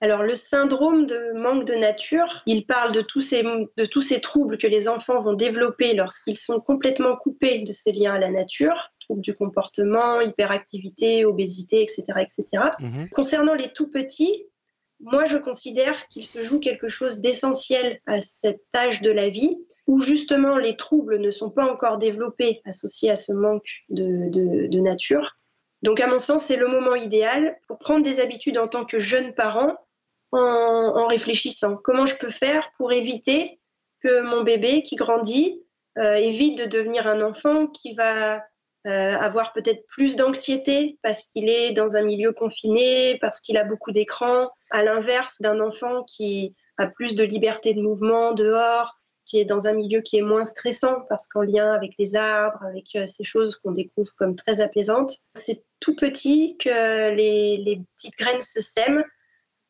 Alors 0.00 0.22
le 0.22 0.34
syndrome 0.34 1.06
de 1.06 1.32
manque 1.34 1.64
de 1.64 1.74
nature, 1.74 2.42
il 2.46 2.66
parle 2.66 2.92
de 2.92 3.00
tous 3.00 3.20
ces, 3.20 3.42
de 3.42 3.84
tous 3.84 4.02
ces 4.02 4.20
troubles 4.20 4.56
que 4.56 4.68
les 4.68 4.88
enfants 4.88 5.20
vont 5.20 5.32
développer 5.32 5.92
lorsqu'ils 5.94 6.36
sont 6.36 6.60
complètement 6.60 7.16
coupés 7.16 7.60
de 7.60 7.72
ce 7.72 7.90
lien 7.90 8.14
à 8.14 8.18
la 8.20 8.30
nature, 8.30 8.92
troubles 9.00 9.22
du 9.22 9.34
comportement, 9.34 10.20
hyperactivité, 10.20 11.24
obésité, 11.24 11.82
etc. 11.82 12.04
etc. 12.20 12.46
Mhm. 12.78 13.08
Concernant 13.10 13.54
les 13.54 13.72
tout 13.72 13.90
petits, 13.90 14.46
moi 15.00 15.26
je 15.26 15.36
considère 15.36 16.06
qu'il 16.06 16.24
se 16.24 16.42
joue 16.44 16.60
quelque 16.60 16.86
chose 16.86 17.18
d'essentiel 17.18 18.00
à 18.06 18.20
cet 18.20 18.62
âge 18.76 19.02
de 19.02 19.10
la 19.10 19.28
vie, 19.28 19.58
où 19.88 20.00
justement 20.00 20.58
les 20.58 20.76
troubles 20.76 21.18
ne 21.18 21.30
sont 21.30 21.50
pas 21.50 21.64
encore 21.64 21.98
développés 21.98 22.60
associés 22.64 23.10
à 23.10 23.16
ce 23.16 23.32
manque 23.32 23.84
de, 23.88 24.30
de, 24.30 24.68
de 24.68 24.80
nature. 24.80 25.34
Donc, 25.82 26.00
à 26.00 26.08
mon 26.08 26.18
sens, 26.18 26.44
c'est 26.44 26.56
le 26.56 26.66
moment 26.66 26.96
idéal 26.96 27.56
pour 27.68 27.78
prendre 27.78 28.02
des 28.02 28.18
habitudes 28.20 28.58
en 28.58 28.66
tant 28.66 28.84
que 28.84 28.98
jeune 28.98 29.32
parent 29.32 29.76
en, 30.32 31.06
réfléchissant. 31.06 31.76
Comment 31.76 32.06
je 32.06 32.16
peux 32.16 32.30
faire 32.30 32.70
pour 32.76 32.92
éviter 32.92 33.60
que 34.02 34.22
mon 34.22 34.42
bébé 34.42 34.82
qui 34.82 34.96
grandit 34.96 35.62
euh, 35.98 36.14
évite 36.14 36.58
de 36.58 36.64
devenir 36.64 37.06
un 37.06 37.22
enfant 37.22 37.66
qui 37.66 37.94
va 37.94 38.36
euh, 38.86 39.16
avoir 39.16 39.52
peut-être 39.52 39.84
plus 39.88 40.16
d'anxiété 40.16 40.98
parce 41.02 41.24
qu'il 41.24 41.48
est 41.48 41.72
dans 41.72 41.96
un 41.96 42.02
milieu 42.02 42.32
confiné, 42.32 43.18
parce 43.20 43.40
qu'il 43.40 43.56
a 43.56 43.64
beaucoup 43.64 43.90
d'écrans, 43.90 44.48
à 44.70 44.82
l'inverse 44.82 45.36
d'un 45.40 45.60
enfant 45.60 46.04
qui 46.04 46.54
a 46.76 46.86
plus 46.86 47.16
de 47.16 47.24
liberté 47.24 47.74
de 47.74 47.82
mouvement 47.82 48.32
dehors, 48.34 48.94
qui 49.26 49.40
est 49.40 49.44
dans 49.44 49.66
un 49.66 49.72
milieu 49.72 50.00
qui 50.00 50.18
est 50.18 50.22
moins 50.22 50.44
stressant 50.44 51.02
parce 51.08 51.26
qu'en 51.28 51.42
lien 51.42 51.72
avec 51.72 51.92
les 51.98 52.14
arbres, 52.14 52.64
avec 52.64 52.86
euh, 52.94 53.06
ces 53.06 53.24
choses 53.24 53.56
qu'on 53.56 53.72
découvre 53.72 54.12
comme 54.16 54.36
très 54.36 54.60
apaisantes. 54.60 55.18
C'est 55.34 55.64
tout 55.80 55.96
petit 55.96 56.56
que 56.58 57.10
les 57.10 57.82
petites 57.96 58.16
graines 58.16 58.40
se 58.40 58.60
sèment 58.60 59.04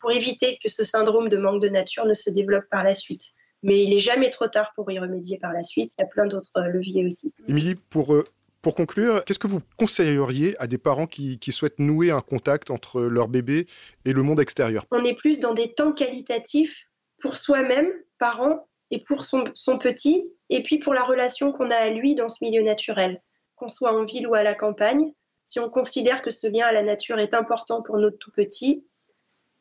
pour 0.00 0.12
éviter 0.12 0.58
que 0.62 0.70
ce 0.70 0.84
syndrome 0.84 1.28
de 1.28 1.36
manque 1.36 1.62
de 1.62 1.68
nature 1.68 2.06
ne 2.06 2.14
se 2.14 2.30
développe 2.30 2.64
par 2.70 2.84
la 2.84 2.94
suite. 2.94 3.32
Mais 3.62 3.82
il 3.82 3.90
n'est 3.90 3.98
jamais 3.98 4.30
trop 4.30 4.46
tard 4.46 4.72
pour 4.76 4.90
y 4.90 4.98
remédier 4.98 5.38
par 5.38 5.52
la 5.52 5.62
suite. 5.62 5.92
Il 5.98 6.02
y 6.02 6.04
a 6.04 6.06
plein 6.06 6.26
d'autres 6.26 6.50
euh, 6.56 6.68
leviers 6.68 7.04
aussi. 7.04 7.34
Émilie, 7.48 7.74
pour, 7.74 8.14
euh, 8.14 8.24
pour 8.62 8.74
conclure, 8.74 9.24
qu'est-ce 9.24 9.38
que 9.38 9.48
vous 9.48 9.60
conseilleriez 9.76 10.56
à 10.60 10.66
des 10.66 10.78
parents 10.78 11.06
qui, 11.06 11.38
qui, 11.38 11.50
souhaitent 11.50 11.80
nouer 11.80 12.10
un 12.10 12.20
contact 12.20 12.70
entre 12.70 13.00
leur 13.00 13.28
bébé 13.28 13.66
et 14.04 14.12
le 14.12 14.22
monde 14.22 14.40
extérieur? 14.40 14.86
On 14.92 15.02
est 15.02 15.14
plus 15.14 15.40
dans 15.40 15.54
des 15.54 15.74
temps 15.74 15.92
qualitatifs 15.92 16.86
pour 17.20 17.36
soi-même, 17.36 17.88
parent, 18.18 18.68
et 18.90 19.00
pour 19.00 19.22
son, 19.22 19.44
son, 19.54 19.78
petit, 19.78 20.36
et 20.50 20.62
puis 20.62 20.78
pour 20.78 20.94
la 20.94 21.02
relation 21.02 21.52
qu'on 21.52 21.70
a 21.70 21.76
à 21.76 21.90
lui 21.90 22.14
dans 22.14 22.28
ce 22.28 22.42
milieu 22.42 22.62
naturel. 22.62 23.22
Qu'on 23.56 23.68
soit 23.68 23.92
en 23.92 24.04
ville 24.04 24.26
ou 24.26 24.34
à 24.34 24.42
la 24.42 24.54
campagne, 24.54 25.12
si 25.44 25.60
on 25.60 25.68
considère 25.68 26.22
que 26.22 26.30
ce 26.30 26.46
lien 26.46 26.66
à 26.66 26.72
la 26.72 26.82
nature 26.82 27.18
est 27.18 27.34
important 27.34 27.82
pour 27.82 27.98
notre 27.98 28.18
tout 28.18 28.30
petit, 28.30 28.86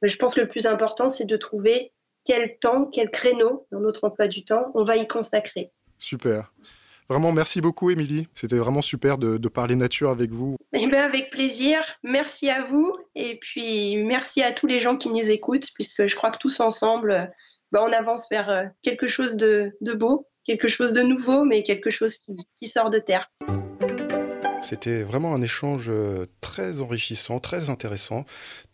je 0.02 0.16
pense 0.18 0.34
que 0.34 0.42
le 0.42 0.48
plus 0.48 0.66
important, 0.66 1.08
c'est 1.08 1.26
de 1.26 1.38
trouver 1.38 1.94
quel 2.24 2.58
temps, 2.60 2.86
quel 2.86 3.10
créneau 3.10 3.66
dans 3.72 3.80
notre 3.80 4.04
emploi 4.04 4.28
du 4.28 4.44
temps 4.44 4.72
on 4.76 4.84
va 4.84 4.98
y 4.98 5.08
consacrer. 5.08 5.72
Super. 5.98 6.52
Vraiment, 7.10 7.32
merci 7.32 7.62
beaucoup, 7.62 7.90
Émilie. 7.90 8.28
C'était 8.36 8.58
vraiment 8.58 8.82
super 8.82 9.18
de, 9.18 9.48
parler 9.48 9.76
nature 9.76 10.10
avec 10.10 10.32
vous. 10.32 10.58
Eh 10.74 10.88
bien, 10.88 11.06
avec 11.06 11.30
plaisir. 11.30 11.80
Merci 12.04 12.50
à 12.50 12.66
vous. 12.66 12.94
Et 13.16 13.40
puis, 13.40 14.04
merci 14.04 14.44
à 14.44 14.52
tous 14.52 14.68
les 14.68 14.80
gens 14.80 14.98
qui 14.98 15.10
nous 15.10 15.32
écoutent, 15.32 15.70
puisque 15.74 16.06
je 16.06 16.16
crois 16.16 16.32
que 16.32 16.38
tous 16.38 16.60
ensemble, 16.60 17.32
ben, 17.72 17.82
on 17.82 17.94
avance 17.94 18.28
vers 18.30 18.50
euh, 18.50 18.64
quelque 18.82 19.08
chose 19.08 19.38
de, 19.38 19.74
beau, 19.96 20.28
quelque 20.44 20.68
chose 20.68 20.92
de 20.92 21.02
nouveau, 21.02 21.46
mais 21.46 21.64
quelque 21.64 21.90
chose 21.90 22.18
qui 22.18 22.68
sort 22.68 22.90
de 22.90 23.00
terre. 23.00 23.32
C'était 24.68 25.02
vraiment 25.02 25.34
un 25.34 25.42
échange 25.42 25.86
euh, 25.88 26.26
très 26.42 26.82
enrichissant, 26.82 27.40
très 27.40 27.70
intéressant, 27.70 28.26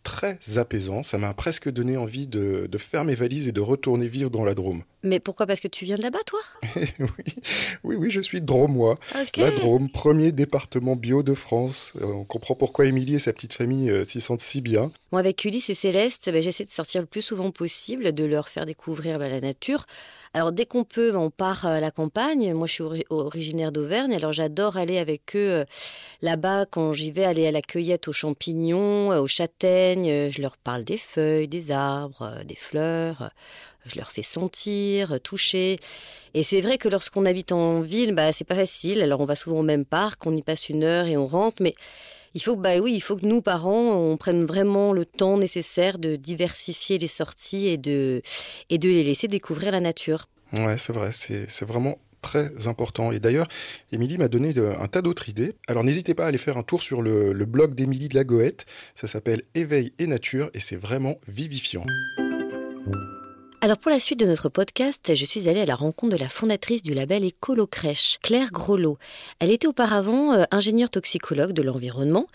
très 0.02 0.40
apaisant. 0.56 1.04
Ça 1.04 1.18
m'a 1.18 1.32
presque 1.34 1.70
donné 1.70 1.96
envie 1.96 2.26
de, 2.26 2.68
faire 2.78 3.04
mes 3.04 3.14
valises 3.14 3.46
et 3.46 3.52
de 3.52 3.60
retourner 3.60 4.08
vivre 4.08 4.28
dans 4.28 4.44
la 4.44 4.54
Drôme. 4.54 4.82
Mais 5.04 5.20
pourquoi? 5.20 5.46
Parce 5.46 5.60
que 5.60 5.68
tu 5.68 5.84
viens 5.84 5.96
de 5.96 6.02
là-bas, 6.02 6.20
toi? 6.26 6.40
Oui, 7.84 7.96
oui, 7.96 8.10
je 8.10 8.20
suis 8.20 8.40
Drômois. 8.40 8.98
La 9.36 9.50
Drôme, 9.50 9.90
premier 9.90 10.32
département 10.32 10.96
bio 10.96 11.22
de 11.22 11.34
France. 11.34 11.92
Euh, 12.00 12.06
on 12.06 12.24
comprend 12.24 12.54
pourquoi 12.54 12.86
Émilie 12.86 13.16
et 13.16 13.18
sa 13.18 13.34
petite 13.34 13.52
famille 13.52 13.90
euh, 13.90 14.04
s'y 14.04 14.22
sentent 14.22 14.40
si 14.40 14.62
bien. 14.62 14.90
Moi, 15.12 15.20
avec 15.20 15.44
Ulysse 15.44 15.68
et 15.68 15.74
Céleste, 15.74 16.30
ben, 16.32 16.40
j'essaie 16.40 16.64
de 16.64 16.70
sortir 16.70 17.02
le 17.02 17.06
plus 17.06 17.20
souvent 17.20 17.50
possible, 17.50 18.12
de 18.12 18.24
leur 18.24 18.48
faire 18.48 18.64
découvrir 18.64 19.18
ben, 19.18 19.30
la 19.30 19.42
nature. 19.42 19.84
Alors 20.32 20.50
dès 20.50 20.64
qu'on 20.64 20.84
peut, 20.84 21.14
on 21.14 21.30
part 21.30 21.66
à 21.66 21.78
la 21.78 21.90
campagne. 21.90 22.54
Moi, 22.54 22.66
je 22.66 22.72
suis 22.72 23.04
originaire 23.10 23.70
d'Auvergne, 23.70 24.14
alors 24.14 24.32
j'adore 24.32 24.78
aller 24.78 24.96
avec 24.96 25.36
eux 25.36 25.50
euh, 25.50 25.64
là-bas 26.22 26.64
quand 26.64 26.92
j'y 26.94 27.10
vais, 27.10 27.24
aller 27.24 27.46
à 27.46 27.52
la 27.52 27.60
cueillette 27.60 28.08
aux 28.08 28.12
champignons, 28.14 29.08
aux 29.08 29.26
châtaignes. 29.26 30.30
Je 30.30 30.40
leur 30.40 30.56
parle 30.56 30.84
des 30.84 30.98
feuilles, 30.98 31.48
des 31.48 31.70
arbres, 31.70 32.42
des 32.46 32.56
fleurs 32.56 33.30
je 33.86 33.96
leur 33.96 34.10
fais 34.10 34.22
sentir, 34.22 35.20
toucher. 35.22 35.78
Et 36.34 36.42
c'est 36.42 36.60
vrai 36.60 36.78
que 36.78 36.88
lorsqu'on 36.88 37.26
habite 37.26 37.52
en 37.52 37.80
ville, 37.80 38.12
bah, 38.12 38.32
c'est 38.32 38.44
pas 38.44 38.54
facile. 38.54 39.02
Alors 39.02 39.20
on 39.20 39.24
va 39.24 39.36
souvent 39.36 39.60
au 39.60 39.62
même 39.62 39.84
parc, 39.84 40.26
on 40.26 40.36
y 40.36 40.42
passe 40.42 40.68
une 40.68 40.84
heure 40.84 41.06
et 41.06 41.16
on 41.16 41.26
rentre, 41.26 41.62
mais 41.62 41.74
il 42.34 42.42
faut 42.42 42.56
que, 42.56 42.60
bah 42.60 42.78
oui, 42.78 42.92
il 42.94 43.00
faut 43.00 43.16
que 43.16 43.26
nous, 43.26 43.42
parents, 43.42 43.92
on 43.92 44.16
prenne 44.16 44.44
vraiment 44.44 44.92
le 44.92 45.04
temps 45.04 45.38
nécessaire 45.38 45.98
de 45.98 46.16
diversifier 46.16 46.98
les 46.98 47.06
sorties 47.06 47.68
et 47.68 47.76
de, 47.76 48.22
et 48.70 48.78
de 48.78 48.88
les 48.88 49.04
laisser 49.04 49.28
découvrir 49.28 49.70
la 49.70 49.80
nature. 49.80 50.26
Ouais, 50.52 50.76
c'est 50.76 50.92
vrai, 50.92 51.10
c'est 51.12 51.64
vraiment 51.64 51.98
très 52.22 52.66
important. 52.66 53.12
Et 53.12 53.20
d'ailleurs, 53.20 53.46
Émilie 53.92 54.18
m'a 54.18 54.28
donné 54.28 54.52
un 54.56 54.88
tas 54.88 55.02
d'autres 55.02 55.28
idées. 55.28 55.54
Alors 55.68 55.84
n'hésitez 55.84 56.14
pas 56.14 56.24
à 56.24 56.28
aller 56.28 56.38
faire 56.38 56.56
un 56.56 56.62
tour 56.62 56.82
sur 56.82 57.02
le, 57.02 57.32
le 57.32 57.44
blog 57.44 57.74
d'Émilie 57.74 58.08
de 58.08 58.16
la 58.16 58.24
Goëtte. 58.24 58.66
Ça 58.94 59.06
s'appelle 59.06 59.42
Éveil 59.54 59.92
et 59.98 60.06
Nature 60.06 60.50
et 60.54 60.60
c'est 60.60 60.76
vraiment 60.76 61.16
vivifiant. 61.28 61.84
Alors 63.64 63.78
pour 63.78 63.90
la 63.90 63.98
suite 63.98 64.20
de 64.20 64.26
notre 64.26 64.50
podcast, 64.50 65.14
je 65.14 65.24
suis 65.24 65.48
allée 65.48 65.62
à 65.62 65.64
la 65.64 65.74
rencontre 65.74 66.12
de 66.12 66.20
la 66.20 66.28
fondatrice 66.28 66.82
du 66.82 66.92
label 66.92 67.24
Écolo 67.24 67.66
Crèche, 67.66 68.18
Claire 68.22 68.50
Grolot. 68.52 68.98
Elle 69.38 69.50
était 69.50 69.66
auparavant 69.66 70.34
euh, 70.34 70.44
ingénieure 70.50 70.90
toxicologue 70.90 71.52
de 71.52 71.62
l'environnement 71.62 72.26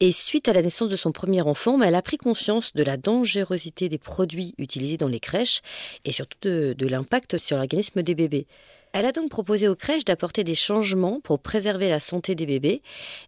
et 0.00 0.12
suite 0.12 0.46
à 0.46 0.52
la 0.52 0.60
naissance 0.60 0.90
de 0.90 0.96
son 0.96 1.10
premier 1.10 1.40
enfant, 1.40 1.78
bah, 1.78 1.86
elle 1.86 1.94
a 1.94 2.02
pris 2.02 2.18
conscience 2.18 2.74
de 2.74 2.82
la 2.82 2.98
dangerosité 2.98 3.88
des 3.88 3.96
produits 3.96 4.54
utilisés 4.58 4.98
dans 4.98 5.08
les 5.08 5.20
crèches 5.20 5.62
et 6.04 6.12
surtout 6.12 6.36
de, 6.42 6.74
de 6.76 6.86
l'impact 6.86 7.38
sur 7.38 7.56
l'organisme 7.56 8.02
des 8.02 8.14
bébés. 8.14 8.46
Elle 8.92 9.06
a 9.06 9.12
donc 9.12 9.30
proposé 9.30 9.68
aux 9.68 9.76
crèches 9.76 10.04
d'apporter 10.04 10.44
des 10.44 10.54
changements 10.54 11.18
pour 11.24 11.40
préserver 11.40 11.88
la 11.88 11.98
santé 11.98 12.34
des 12.34 12.44
bébés, 12.44 12.82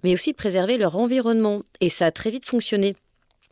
mais 0.04 0.12
aussi 0.12 0.34
préserver 0.34 0.76
leur 0.76 0.96
environnement. 0.96 1.60
Et 1.80 1.88
ça 1.88 2.04
a 2.04 2.10
très 2.10 2.30
vite 2.30 2.44
fonctionné. 2.44 2.96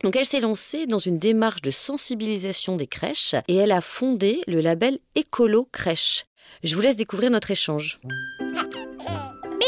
Donc 0.02 0.16
elle 0.16 0.26
s'est 0.26 0.40
lancée 0.40 0.86
dans 0.86 0.98
une 0.98 1.18
démarche 1.18 1.62
de 1.62 1.70
sensibilisation 1.70 2.76
des 2.76 2.86
crèches 2.86 3.34
et 3.48 3.56
elle 3.56 3.72
a 3.72 3.80
fondé 3.80 4.40
le 4.46 4.60
label 4.60 4.98
Écolo 5.14 5.68
Crèche. 5.72 6.24
Je 6.62 6.74
vous 6.74 6.80
laisse 6.80 6.96
découvrir 6.96 7.30
notre 7.30 7.50
échange. 7.50 7.98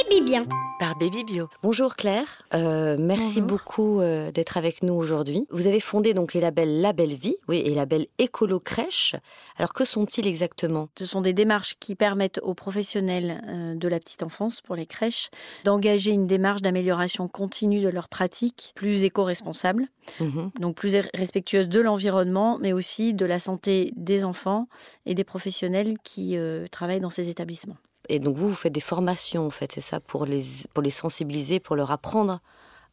Baby 0.05 0.21
Bien. 0.25 0.45
Par 0.79 0.97
Baby 0.99 1.25
Bio. 1.25 1.49
Bonjour 1.63 1.97
Claire, 1.97 2.43
Euh, 2.53 2.97
merci 2.99 3.41
Bonjour. 3.41 3.43
beaucoup 3.47 4.01
euh, 4.01 4.31
d'être 4.31 4.57
avec 4.57 4.83
nous 4.83 4.93
aujourd'hui. 4.93 5.47
Vous 5.51 5.67
avez 5.67 5.81
fondé 5.81 6.13
donc 6.13 6.35
les 6.35 6.41
labels 6.41 6.81
Label 6.81 7.15
Vie 7.15 7.37
oui, 7.49 7.63
et 7.65 7.75
Label 7.75 8.07
Écolo 8.19 8.61
Crèche. 8.61 9.15
Alors 9.57 9.73
que 9.73 9.85
sont-ils 9.85 10.27
exactement? 10.27 10.89
Ce 10.99 11.07
sont 11.07 11.21
des 11.23 11.33
démarches 11.33 11.77
qui 11.81 11.95
permettent 11.95 12.41
aux 12.43 12.53
professionnels 12.55 13.43
euh, 13.49 13.75
de 13.75 13.89
la 13.89 13.99
petite 13.99 14.23
enfance, 14.23 14.61
pour 14.61 14.77
les 14.77 14.87
crèches, 14.87 15.31
d'engager 15.65 16.11
une 16.11 16.27
démarche 16.27 16.61
d'amélioration 16.63 17.27
continue 17.29 17.81
de 17.81 17.89
leurs 17.89 18.09
pratiques, 18.09 18.73
plus 18.75 19.05
éco-responsable, 19.05 19.87
Mhm. 20.21 20.51
donc 20.61 20.77
plus 20.77 20.95
respectueuse 21.15 21.69
de 21.69 21.81
l'environnement, 21.81 22.59
mais 22.61 22.73
aussi 22.73 23.15
de 23.15 23.25
la 23.25 23.39
santé 23.39 23.93
des 23.97 24.25
enfants 24.25 24.69
et 25.07 25.15
des 25.15 25.25
professionnels 25.25 25.95
qui 26.05 26.37
euh, 26.37 26.67
travaillent 26.71 27.01
dans 27.01 27.11
ces 27.11 27.31
établissements. 27.31 27.77
Et 28.09 28.19
donc 28.19 28.37
vous, 28.37 28.49
vous 28.51 28.55
faites 28.55 28.73
des 28.73 28.81
formations 28.81 29.47
en 29.47 29.51
fait, 29.51 29.73
c'est 29.73 29.81
ça, 29.81 30.01
pour 30.01 30.27
les, 30.27 30.45
pour 30.75 30.83
les 30.83 30.91
sensibiliser, 30.91 31.61
pour 31.61 31.77
leur 31.77 31.91
apprendre 31.91 32.41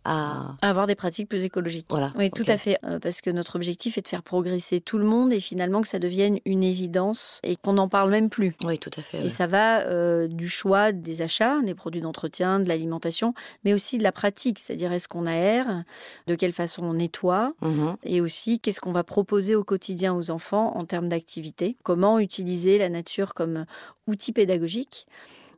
à... 0.05 0.55
À 0.61 0.69
avoir 0.69 0.87
des 0.87 0.95
pratiques 0.95 1.29
plus 1.29 1.43
écologiques. 1.43 1.87
Voilà, 1.89 2.11
Oui, 2.17 2.29
tout 2.31 2.43
à 2.47 2.57
fait. 2.57 2.77
euh, 2.85 2.99
parce 2.99 3.21
que 3.21 3.29
notre 3.29 3.55
objectif 3.55 3.97
est 3.97 4.01
de 4.01 4.07
faire 4.07 4.23
progresser 4.23 4.81
tout 4.81 4.97
le 4.97 5.05
monde 5.05 5.31
et 5.33 5.39
finalement 5.39 5.81
que 5.81 5.87
ça 5.87 5.99
devienne 5.99 6.39
une 6.45 6.63
évidence 6.63 7.39
et 7.43 7.55
qu'on 7.55 7.73
n'en 7.73 7.87
parle 7.87 8.09
même 8.11 8.29
plus. 8.29 8.53
Oui, 8.63 8.79
tout 8.79 8.91
à 8.97 9.01
fait. 9.01 9.25
Et 9.25 9.29
ça 9.29 9.47
va 9.47 9.81
euh, 9.87 10.27
du 10.27 10.49
choix 10.49 10.91
des 10.91 11.21
achats, 11.21 11.61
des 11.61 11.73
produits 11.75 12.01
d'entretien, 12.01 12.59
de 12.59 12.67
l'alimentation, 12.67 13.33
mais 13.63 13.73
aussi 13.73 13.97
de 13.97 14.03
la 14.03 14.11
pratique, 14.11 14.59
c'est-à-dire 14.59 14.91
est-ce 14.91 15.07
qu'on 15.07 15.25
aère, 15.25 15.83
de 16.27 16.35
quelle 16.35 16.53
façon 16.53 16.83
on 16.83 16.93
nettoie, 16.93 17.53
Mhm. 17.61 17.95
et 18.03 18.21
aussi 18.21 18.59
qu'est-ce 18.59 18.79
qu'on 18.79 18.91
va 18.91 19.03
proposer 19.03 19.55
au 19.55 19.63
quotidien 19.63 20.13
aux 20.13 20.31
enfants 20.31 20.75
en 20.77 20.85
termes 20.85 21.09
d'activité, 21.09 21.77
comment 21.83 22.19
utiliser 22.19 22.77
la 22.77 22.89
nature 22.89 23.33
comme 23.33 23.65
outil 24.07 24.31
pédagogique, 24.33 25.07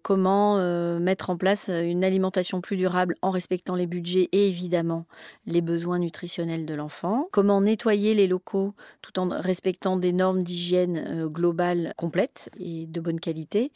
comment 0.05 0.59
euh, 0.59 1.00
mettre 1.00 1.31
en 1.31 1.35
place 1.35 1.67
une 1.67 2.03
alimentation 2.03 2.62
plus 2.62 2.77
durable 2.77 3.15
en 3.24 3.31
respectant 3.31 3.74
les 3.74 3.88
budgets 3.88 4.29
et 4.33 4.47
évidemment 4.47 5.07
les 5.47 5.62
besoins 5.62 5.97
nutritionnels 5.97 6.67
de 6.67 6.75
l'enfant, 6.75 7.27
comment 7.31 7.59
nettoyer 7.59 8.13
les 8.13 8.27
locaux 8.27 8.75
tout 9.01 9.17
en 9.17 9.29
respectant 9.29 9.97
des 9.97 10.13
normes 10.13 10.43
d'hygiène 10.43 11.03
euh, 11.09 11.27
globales 11.27 11.95
complètes 11.97 12.51
et 12.59 12.85
de 12.85 13.01
bonne 13.01 13.19
qualité, 13.19 13.71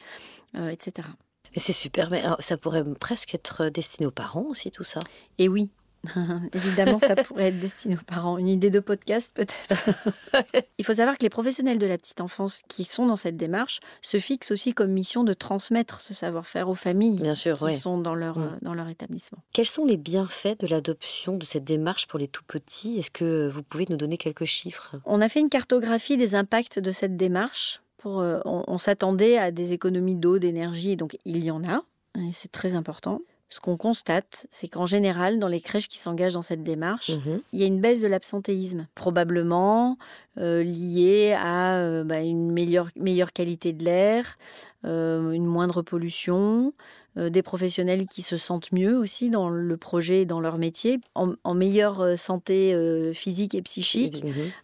euh, 0.53 0.69
etc. 0.69 1.07
Mais 1.55 1.59
c'est 1.59 1.73
super, 1.73 2.11
mais 2.11 2.21
ça 2.37 2.57
pourrait 2.57 2.83
presque 2.99 3.33
être 3.33 3.69
destiné 3.69 4.05
aux 4.05 4.11
parents 4.11 4.45
aussi, 4.49 4.69
tout 4.69 4.83
ça? 4.83 4.99
Et 5.39 5.49
oui, 5.49 5.71
évidemment, 6.53 6.99
ça 6.99 7.15
pourrait 7.15 7.47
être 7.49 7.59
destiné 7.59 7.95
aux 7.95 8.05
parents. 8.05 8.37
Une 8.37 8.47
idée 8.47 8.69
de 8.69 8.79
podcast, 8.79 9.31
peut-être. 9.33 9.97
Il 10.77 10.85
faut 10.85 10.93
savoir 10.93 11.17
que 11.17 11.23
les 11.23 11.29
professionnels 11.29 11.77
de 11.77 11.85
la 11.85 11.97
petite 11.97 12.21
enfance 12.21 12.61
qui 12.67 12.85
sont 12.85 13.05
dans 13.05 13.15
cette 13.15 13.35
démarche 13.37 13.79
se 14.01 14.17
fixent 14.17 14.51
aussi 14.51 14.73
comme 14.73 14.91
mission 14.91 15.23
de 15.23 15.33
transmettre 15.33 15.99
ce 16.01 16.13
savoir-faire 16.13 16.69
aux 16.69 16.75
familles 16.75 17.19
Bien 17.19 17.35
sûr, 17.35 17.57
qui 17.57 17.63
oui. 17.65 17.77
sont 17.77 17.97
dans 17.97 18.15
leur, 18.15 18.37
Mm. 18.37 18.43
euh, 18.43 18.57
dans 18.61 18.73
leur 18.73 18.87
établissement. 18.87 19.39
Quels 19.53 19.67
sont 19.67 19.85
les 19.85 19.97
bienfaits 19.97 20.59
de 20.59 20.67
l'adoption 20.67 21.37
de 21.37 21.45
cette 21.45 21.65
démarche 21.65 22.07
pour 22.07 22.19
les 22.19 22.27
tout 22.27 22.43
petits? 22.47 22.97
Est-ce 22.99 23.11
que 23.11 23.47
vous 23.47 23.63
pouvez 23.63 23.85
nous 23.89 23.97
donner 23.97 24.17
quelques 24.17 24.45
chiffres? 24.45 24.95
On 25.05 25.21
a 25.21 25.27
fait 25.29 25.39
une 25.41 25.49
cartographie 25.49 26.15
des 26.17 26.35
impacts 26.35 26.79
de 26.79 26.91
cette 26.91 27.17
démarche. 27.17 27.81
Pour, 27.97 28.21
euh, 28.21 28.39
on 28.45 28.63
on 28.67 28.77
s'attendait 28.77 29.37
à 29.37 29.51
des 29.51 29.73
économies 29.73 30.15
d'eau, 30.15 30.39
d'énergie, 30.39 30.95
donc 30.95 31.17
il 31.25 31.43
y 31.43 31.51
en 31.51 31.61
a, 31.65 31.83
et 32.17 32.31
c'est 32.31 32.49
très 32.51 32.73
important. 32.73 33.19
Ce 33.51 33.59
qu'on 33.59 33.77
constate, 33.77 34.45
c'est 34.51 34.67
qu'en 34.67 34.85
général, 34.85 35.39
dans 35.39 35.47
les 35.47 35.59
crèches 35.59 35.87
qui 35.87 35.97
s'engagent 35.97 36.33
dans 36.35 36.43
cette 36.43 36.61
démarche, 36.63 37.09
Mhm. 37.09 37.41
il 37.51 37.59
y 37.59 37.63
a 37.63 37.65
une 37.65 37.81
baisse 37.81 37.99
de 37.99 38.05
l'absentéisme, 38.07 38.85
probablement 38.93 39.97
euh, 40.37 40.61
liée 40.63 41.35
à 41.37 41.77
euh, 41.77 42.03
bah, 42.03 42.21
une 42.21 42.51
meilleure, 42.51 42.89
meilleure 42.95 43.33
qualité 43.33 43.73
de 43.73 43.83
l'air, 43.83 44.37
euh, 44.85 45.31
une 45.31 45.45
moindre 45.45 45.81
pollution, 45.81 46.73
des 47.15 47.41
professionnels 47.41 48.05
qui 48.05 48.21
se 48.21 48.37
sentent 48.37 48.71
mieux 48.71 48.95
aussi 48.97 49.29
dans 49.29 49.49
le 49.49 49.75
projet 49.77 50.21
et 50.21 50.25
dans 50.25 50.39
leur 50.39 50.57
métier, 50.57 51.01
en, 51.15 51.33
en 51.43 51.53
meilleure 51.53 52.17
santé 52.17 52.73
physique 53.13 53.55
et 53.55 53.61
psychique, 53.61 54.23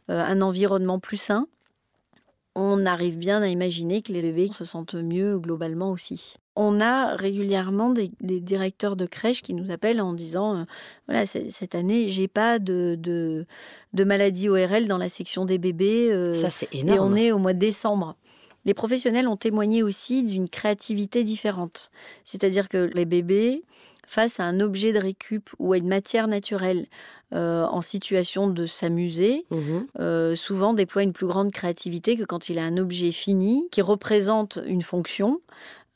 euh, 0.09 0.23
un 0.23 0.41
environnement 0.41 0.99
plus 0.99 1.17
sain. 1.17 1.47
On 2.55 2.85
arrive 2.85 3.17
bien 3.17 3.41
à 3.41 3.47
imaginer 3.47 4.01
que 4.01 4.13
les 4.13 4.21
bébés 4.21 4.47
se 4.53 4.63
sentent 4.63 4.95
mieux 4.95 5.37
globalement 5.39 5.91
aussi. 5.91 6.35
On 6.55 6.79
a 6.79 7.15
régulièrement 7.15 7.89
des, 7.89 8.11
des 8.21 8.39
directeurs 8.39 8.95
de 8.95 9.05
crèche 9.05 9.41
qui 9.41 9.53
nous 9.53 9.71
appellent 9.71 10.01
en 10.01 10.13
disant 10.13 10.55
euh, 10.59 10.63
voilà 11.07 11.25
cette 11.25 11.75
année 11.75 12.07
j'ai 12.09 12.27
pas 12.29 12.59
de, 12.59 12.95
de 12.99 13.45
de 13.93 14.03
maladie 14.03 14.47
ORL 14.49 14.87
dans 14.87 14.97
la 14.97 15.09
section 15.09 15.45
des 15.45 15.57
bébés 15.57 16.09
euh, 16.11 16.33
Ça, 16.41 16.49
c'est 16.51 16.73
et 16.73 16.79
énorme. 16.79 17.13
on 17.13 17.15
est 17.15 17.31
au 17.31 17.39
mois 17.39 17.53
de 17.53 17.59
décembre. 17.59 18.15
Les 18.65 18.73
professionnels 18.73 19.27
ont 19.27 19.37
témoigné 19.37 19.83
aussi 19.83 20.23
d'une 20.23 20.49
créativité 20.49 21.23
différente. 21.23 21.91
C'est-à-dire 22.23 22.67
que 22.67 22.89
les 22.95 23.05
bébés, 23.05 23.63
face 24.07 24.39
à 24.39 24.43
un 24.45 24.59
objet 24.59 24.91
de 24.91 24.97
récup 24.99 25.49
ou 25.59 25.73
à 25.73 25.77
une 25.77 25.87
matière 25.87 26.27
naturelle 26.27 26.87
euh, 27.33 27.65
en 27.65 27.81
situation 27.81 28.47
de 28.47 28.65
s'amuser, 28.65 29.45
Mhm. 29.51 29.87
euh, 29.99 30.35
souvent 30.35 30.73
déploient 30.73 31.03
une 31.03 31.13
plus 31.13 31.27
grande 31.27 31.51
créativité 31.51 32.15
que 32.17 32.23
quand 32.23 32.49
il 32.49 32.57
a 32.59 32.63
un 32.63 32.77
objet 32.77 33.11
fini 33.11 33.67
qui 33.71 33.81
représente 33.83 34.57
une 34.65 34.81
fonction 34.81 35.41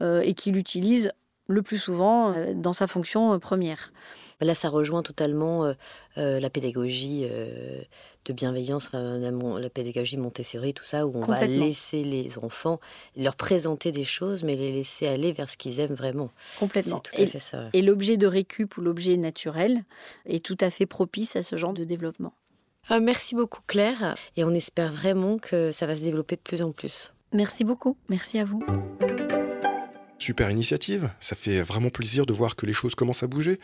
et 0.02 0.34
qu'il 0.34 0.58
utilise 0.58 1.12
le 1.48 1.64
plus 1.64 1.78
souvent 1.78 2.32
euh, 2.34 2.54
dans 2.54 2.74
sa 2.74 2.86
fonction 2.86 3.34
euh, 3.34 3.40
première. 3.40 3.92
Là, 4.40 4.54
ça 4.56 4.70
rejoint 4.70 5.02
totalement 5.02 5.66
euh, 5.66 5.74
euh, 6.20 6.40
la 6.40 6.50
pédagogie 6.52 7.26
euh, 7.28 7.82
de 8.26 8.34
bienveillance, 8.34 8.90
euh, 8.94 9.18
la, 9.18 9.32
la 9.60 9.70
pédagogie 9.72 10.16
Montessori, 10.18 10.74
tout 10.76 10.84
ça, 10.84 11.08
où 11.08 11.12
on 11.16 11.20
va 11.22 11.46
laisser 11.48 12.04
les 12.04 12.30
enfants 12.42 12.80
leur 13.18 13.36
présenter 13.36 13.92
des 13.92 14.04
choses, 14.04 14.44
mais 14.44 14.56
les 14.56 14.72
laisser 14.72 15.08
aller 15.08 15.32
vers 15.34 15.50
ce 15.50 15.58
qu'ils 15.58 15.80
aiment 15.80 15.96
vraiment. 15.96 16.30
Complètement. 16.60 17.00
tout 17.00 17.12
à 17.18 17.22
Et- 17.22 17.26
fait 17.26 17.40
ça. 17.40 17.58
ouais. 17.64 17.70
Et 17.74 17.82
l'objet 17.82 18.16
de 18.18 18.28
récup 18.28 18.78
ou 18.78 18.82
l'objet 18.82 19.18
naturel 19.18 19.84
est 20.28 20.46
tout 20.46 20.58
à 20.62 20.70
fait 20.70 20.86
propice 20.86 21.36
à 21.36 21.42
ce 21.44 21.56
genre 21.56 21.74
de 21.74 21.84
développement. 21.84 22.34
Merci 23.02 23.34
beaucoup, 23.36 23.62
Claire. 23.68 24.16
Et 24.38 24.44
on 24.44 24.54
espère 24.54 24.92
vraiment 24.92 25.38
que 25.40 25.72
ça 25.72 25.86
va 25.88 25.96
se 25.98 26.02
développer 26.04 26.36
de 26.38 26.42
plus 26.42 26.62
en 26.62 26.72
plus. 26.72 27.12
Merci 27.34 27.64
beaucoup. 27.64 27.98
Merci 28.08 28.38
à 28.40 28.46
vous. 28.46 28.64
Super 30.20 30.50
initiative, 30.50 31.10
ça 31.20 31.36
fait 31.36 31.62
vraiment 31.62 31.90
plaisir 31.90 32.26
de 32.26 32.34
voir 32.34 32.56
que 32.56 32.66
les 32.66 32.74
choses 32.74 32.94
commencent 32.94 33.24
à 33.24 33.28
bouger. 33.28 33.60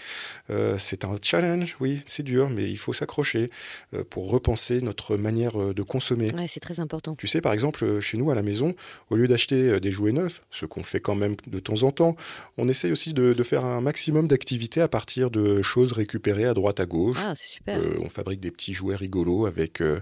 Euh, 0.49 0.77
c'est 0.79 1.05
un 1.05 1.15
challenge, 1.21 1.75
oui, 1.79 2.01
c'est 2.05 2.23
dur, 2.23 2.49
mais 2.49 2.69
il 2.69 2.77
faut 2.77 2.93
s'accrocher 2.93 3.49
euh, 3.93 4.03
pour 4.09 4.29
repenser 4.29 4.81
notre 4.81 5.17
manière 5.17 5.61
euh, 5.61 5.73
de 5.73 5.83
consommer. 5.83 6.33
Ouais, 6.33 6.47
c'est 6.47 6.59
très 6.61 6.79
important. 6.79 7.15
Tu 7.15 7.27
sais, 7.27 7.41
par 7.41 7.53
exemple, 7.53 7.99
chez 7.99 8.17
nous 8.17 8.31
à 8.31 8.35
la 8.35 8.41
maison, 8.41 8.73
au 9.09 9.15
lieu 9.15 9.27
d'acheter 9.27 9.79
des 9.79 9.91
jouets 9.91 10.11
neufs, 10.11 10.41
ce 10.49 10.65
qu'on 10.65 10.83
fait 10.83 10.99
quand 10.99 11.15
même 11.15 11.35
de 11.47 11.59
temps 11.59 11.83
en 11.83 11.91
temps, 11.91 12.15
on 12.57 12.69
essaye 12.69 12.91
aussi 12.91 13.13
de, 13.13 13.33
de 13.33 13.43
faire 13.43 13.65
un 13.65 13.81
maximum 13.81 14.27
d'activités 14.27 14.81
à 14.81 14.87
partir 14.87 15.29
de 15.29 15.61
choses 15.61 15.91
récupérées 15.91 16.45
à 16.45 16.53
droite 16.53 16.79
à 16.79 16.85
gauche. 16.85 17.17
Ah, 17.19 17.33
c'est 17.35 17.47
super. 17.47 17.79
Euh, 17.79 17.99
on 18.01 18.09
fabrique 18.09 18.39
des 18.39 18.51
petits 18.51 18.73
jouets 18.73 18.95
rigolos 18.95 19.45
avec 19.45 19.81
euh, 19.81 19.99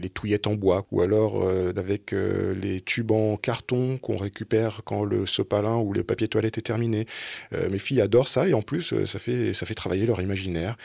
les 0.00 0.10
touillettes 0.10 0.46
en 0.46 0.54
bois 0.54 0.86
ou 0.90 1.00
alors 1.00 1.48
avec 1.76 2.12
les 2.12 2.80
tubes 2.80 3.12
en 3.12 3.36
carton 3.36 3.98
qu'on 3.98 4.16
récupère 4.16 4.82
quand 4.84 5.04
le 5.04 5.26
sopalin 5.26 5.76
ou 5.76 5.93
le 5.94 6.04
papier 6.04 6.28
toilette 6.28 6.58
est 6.58 6.62
terminé. 6.62 7.06
Euh, 7.52 7.68
mes 7.70 7.78
filles 7.78 8.00
adorent 8.00 8.28
ça 8.28 8.48
et 8.48 8.54
en 8.54 8.62
plus 8.62 8.92
euh, 8.92 9.06
ça 9.06 9.18
fait 9.18 9.54
ça 9.54 9.66
fait 9.66 9.74
travailler 9.74 10.06
leur 10.06 10.20
imaginaire. 10.20 10.76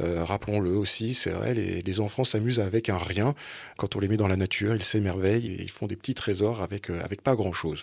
Euh, 0.00 0.24
Rappelons-le 0.24 0.70
aussi, 0.70 1.14
c'est 1.14 1.30
vrai, 1.30 1.54
les, 1.54 2.00
enfants 2.00 2.22
s'amusent 2.22 2.60
avec 2.60 2.90
un 2.90 2.98
rien 2.98 3.34
quand 3.76 3.96
on 3.96 3.98
les 3.98 4.06
met 4.06 4.16
dans 4.16 4.28
la 4.28 4.36
nature, 4.36 4.76
ils 4.76 4.84
s'émerveillent 4.84 5.48
et 5.48 5.62
ils 5.62 5.70
font 5.70 5.86
des 5.86 5.96
petits 5.96 6.14
trésors 6.14 6.62
avec 6.62 6.90
avec 6.90 7.22
pas 7.22 7.34
grand 7.34 7.52
chose. 7.52 7.82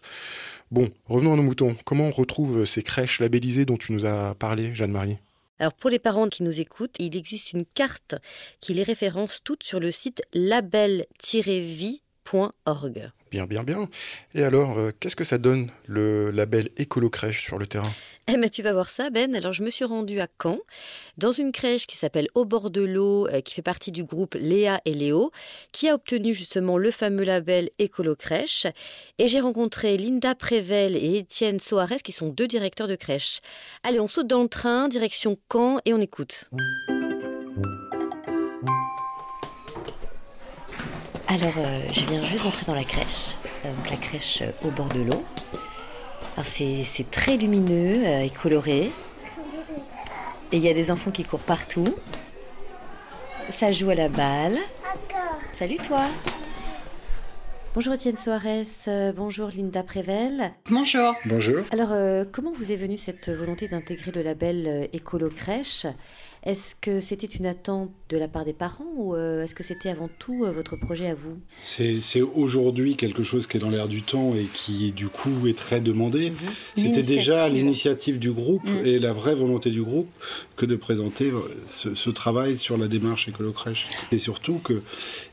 Bon, 0.72 0.90
revenons 1.08 1.34
à 1.34 1.36
nos 1.36 1.44
moutons. 1.44 1.76
Comment 1.84 2.06
on 2.06 2.12
retrouve 2.12 2.66
ces 2.66 2.82
crèches 2.82 3.20
labellisées 3.20 3.66
dont 3.66 3.78
tu 3.78 3.92
nous 3.92 4.06
as 4.06 4.36
parlé, 4.36 4.74
Jeanne-Marie? 4.74 5.18
Alors 5.60 5.74
pour 5.74 5.90
les 5.90 6.00
parents 6.00 6.28
qui 6.28 6.44
nous 6.44 6.60
écoutent, 6.60 6.96
il 7.00 7.16
existe 7.16 7.54
une 7.54 7.66
carte 7.66 8.16
qui 8.60 8.74
les 8.74 8.84
référence 8.84 9.42
toutes 9.44 9.64
sur 9.64 9.80
le 9.80 9.92
site 9.92 10.22
Bien, 13.32 13.46
bien, 13.46 13.64
bien. 13.64 13.88
Et 14.34 14.44
alors, 14.44 14.78
euh, 14.78 14.92
qu'est-ce 15.00 15.16
que 15.16 15.24
ça 15.24 15.38
donne 15.38 15.70
le 15.86 16.32
label 16.32 16.70
Écolo 16.78 17.10
Crèche 17.10 17.44
sur 17.44 17.58
le 17.58 17.68
terrain? 17.68 17.90
Eh 18.28 18.38
ben, 18.38 18.50
tu 18.50 18.64
vas 18.64 18.74
voir 18.74 18.90
ça, 18.90 19.10
Ben. 19.10 19.36
Alors, 19.36 19.54
je 19.54 19.62
me 19.62 19.70
suis 19.70 19.86
rendue 19.86 20.20
à 20.20 20.28
Caen, 20.42 20.58
dans 21.18 21.32
une 21.32 21.52
crèche 21.52 21.86
qui 21.86 21.96
s'appelle 21.96 22.28
Au 22.34 22.46
bord 22.46 22.72
de 22.72 22.82
l'eau, 22.82 23.28
euh, 23.28 23.42
qui 23.42 23.54
fait 23.54 23.62
partie 23.62 23.92
du 23.92 24.04
groupe 24.04 24.36
Léa 24.40 24.82
et 24.86 24.94
Léo, 24.94 25.32
qui 25.72 25.88
a 25.88 25.94
obtenu 25.94 26.34
justement 26.34 26.78
le 26.78 26.92
fameux 26.92 27.24
label 27.24 27.70
Écolo 27.78 28.16
Crèche. 28.16 28.66
Et 29.20 29.28
j'ai 29.28 29.40
rencontré 29.40 29.98
Linda 29.98 30.34
Prével 30.34 30.96
et 30.96 31.18
Étienne 31.18 31.60
Soares, 31.60 32.02
qui 32.04 32.12
sont 32.12 32.30
deux 32.30 32.48
directeurs 32.48 32.88
de 32.88 32.96
crèche. 32.96 33.42
Allez, 33.84 34.00
on 34.00 34.08
saute 34.08 34.28
dans 34.28 34.42
le 34.42 34.50
train, 34.50 34.88
direction 34.88 35.38
Caen, 35.52 35.80
et 35.86 35.94
on 35.94 36.02
écoute. 36.02 36.50
Alors, 41.36 41.56
euh, 41.58 41.82
je 41.92 42.06
viens 42.06 42.24
juste 42.24 42.46
d'entrer 42.46 42.66
dans 42.66 42.76
la 42.76 42.86
crèche, 42.86 43.36
euh, 43.66 43.74
donc 43.74 43.90
la 43.90 43.98
crèche 43.98 44.42
euh, 44.42 44.52
au 44.66 44.72
bord 44.72 44.88
de 44.88 45.02
l'eau. 45.02 45.26
Alors, 46.38 46.46
c'est 46.46 46.86
c'est 46.86 47.12
très 47.12 47.36
lumineux 47.36 48.06
euh, 48.06 48.22
et 48.22 48.30
coloré. 48.30 48.94
Et 50.54 50.58
il 50.58 50.64
y 50.64 50.70
a 50.70 50.74
des 50.74 50.92
enfants 50.92 51.12
qui 51.12 51.26
courent 51.26 51.42
partout. 51.42 51.94
Ça 53.50 53.74
joue 53.74 53.90
à 53.90 53.96
la 53.96 54.08
balle. 54.08 54.58
Salut 55.54 55.76
toi. 55.76 56.06
Bonjour 57.74 57.94
Étienne 57.94 58.16
Soares, 58.16 58.88
euh, 58.88 59.12
bonjour 59.12 59.50
Linda 59.50 59.84
Prével. 59.84 60.54
Bonjour. 60.70 61.14
Bonjour. 61.26 61.60
Alors, 61.72 61.90
euh, 61.92 62.24
comment 62.32 62.54
vous 62.58 62.72
est 62.72 62.78
venue 62.78 62.96
cette 62.96 63.28
volonté 63.30 63.68
d'intégrer 63.68 64.14
le 64.14 64.22
label 64.22 64.66
euh, 64.66 64.88
Écolo 64.94 65.30
Crèche? 65.30 65.86
Est-ce 66.44 66.76
que 66.76 67.02
c'était 67.02 67.28
une 67.28 67.46
attente 67.46 67.92
de 68.10 68.18
la 68.18 68.28
part 68.28 68.46
des 68.46 68.54
parents 68.54 68.86
ou 68.96 69.16
euh, 69.16 69.44
est-ce 69.44 69.56
que 69.56 69.64
c'était 69.64 69.90
avant 69.90 70.10
tout 70.20 70.46
euh, 70.46 70.52
votre 70.52 70.76
projet 70.76 71.08
à 71.08 71.16
vous? 71.16 71.38
C'est 71.62 72.22
aujourd'hui 72.22 72.96
quelque 72.96 73.24
chose 73.24 73.48
qui 73.48 73.58
est 73.58 73.60
dans 73.60 73.72
l'air 73.72 73.88
du 73.88 74.04
temps 74.04 74.36
et 74.36 74.46
qui 74.54 74.92
du 74.92 75.08
coup 75.08 75.48
est 75.48 75.58
très 75.58 75.82
demandé. 75.82 76.30
Mhm. 76.30 76.38
C'était 76.78 77.04
déjà 77.04 77.50
l'initiative 77.50 78.20
du 78.20 78.32
groupe 78.32 78.68
mhm. 78.68 78.86
et 78.86 79.00
la 79.00 79.12
vraie 79.12 79.34
volonté 79.34 79.72
du 79.72 79.82
groupe 79.82 80.10
que 80.56 80.68
de 80.68 80.76
présenter 80.76 81.32
euh, 81.32 81.40
ce, 81.68 81.96
ce 81.96 82.10
travail 82.12 82.56
sur 82.56 82.78
la 82.78 82.88
démarche 82.88 83.28
écolo-crèche. 83.28 83.88
Et 84.12 84.20
surtout 84.20 84.60
que 84.60 84.82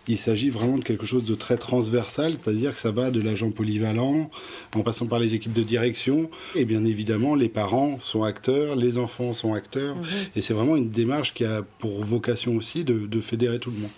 il 0.08 0.18
s'agit 0.18 0.50
vraiment 0.50 0.78
de 0.78 0.84
quelque 0.84 1.06
chose 1.06 1.24
de 1.24 1.34
très 1.34 1.56
transversal, 1.56 2.34
c'est-à-dire 2.34 2.74
que 2.74 2.80
ça 2.80 2.90
va 2.90 3.10
de 3.10 3.20
l'agent 3.20 3.50
polyvalent 3.50 4.30
en 4.74 4.80
passant 4.82 5.06
par 5.06 5.20
les 5.20 5.34
équipes 5.34 5.52
de 5.52 5.62
direction. 5.62 6.28
Et 6.56 6.64
bien 6.64 6.84
évidemment, 6.84 7.34
les 7.36 7.48
parents 7.48 7.98
sont 8.00 8.24
acteurs, 8.24 8.74
les 8.74 8.98
enfants 8.98 9.32
sont 9.32 9.54
acteurs. 9.54 9.96
Mhm. 9.96 10.04
Et 10.36 10.42
c'est 10.42 10.54
vraiment 10.54 10.76
une 10.76 10.90
démarche 10.90 11.34
qui 11.34 11.44
a 11.44 11.62
pour 11.78 12.02
vocation 12.02 12.60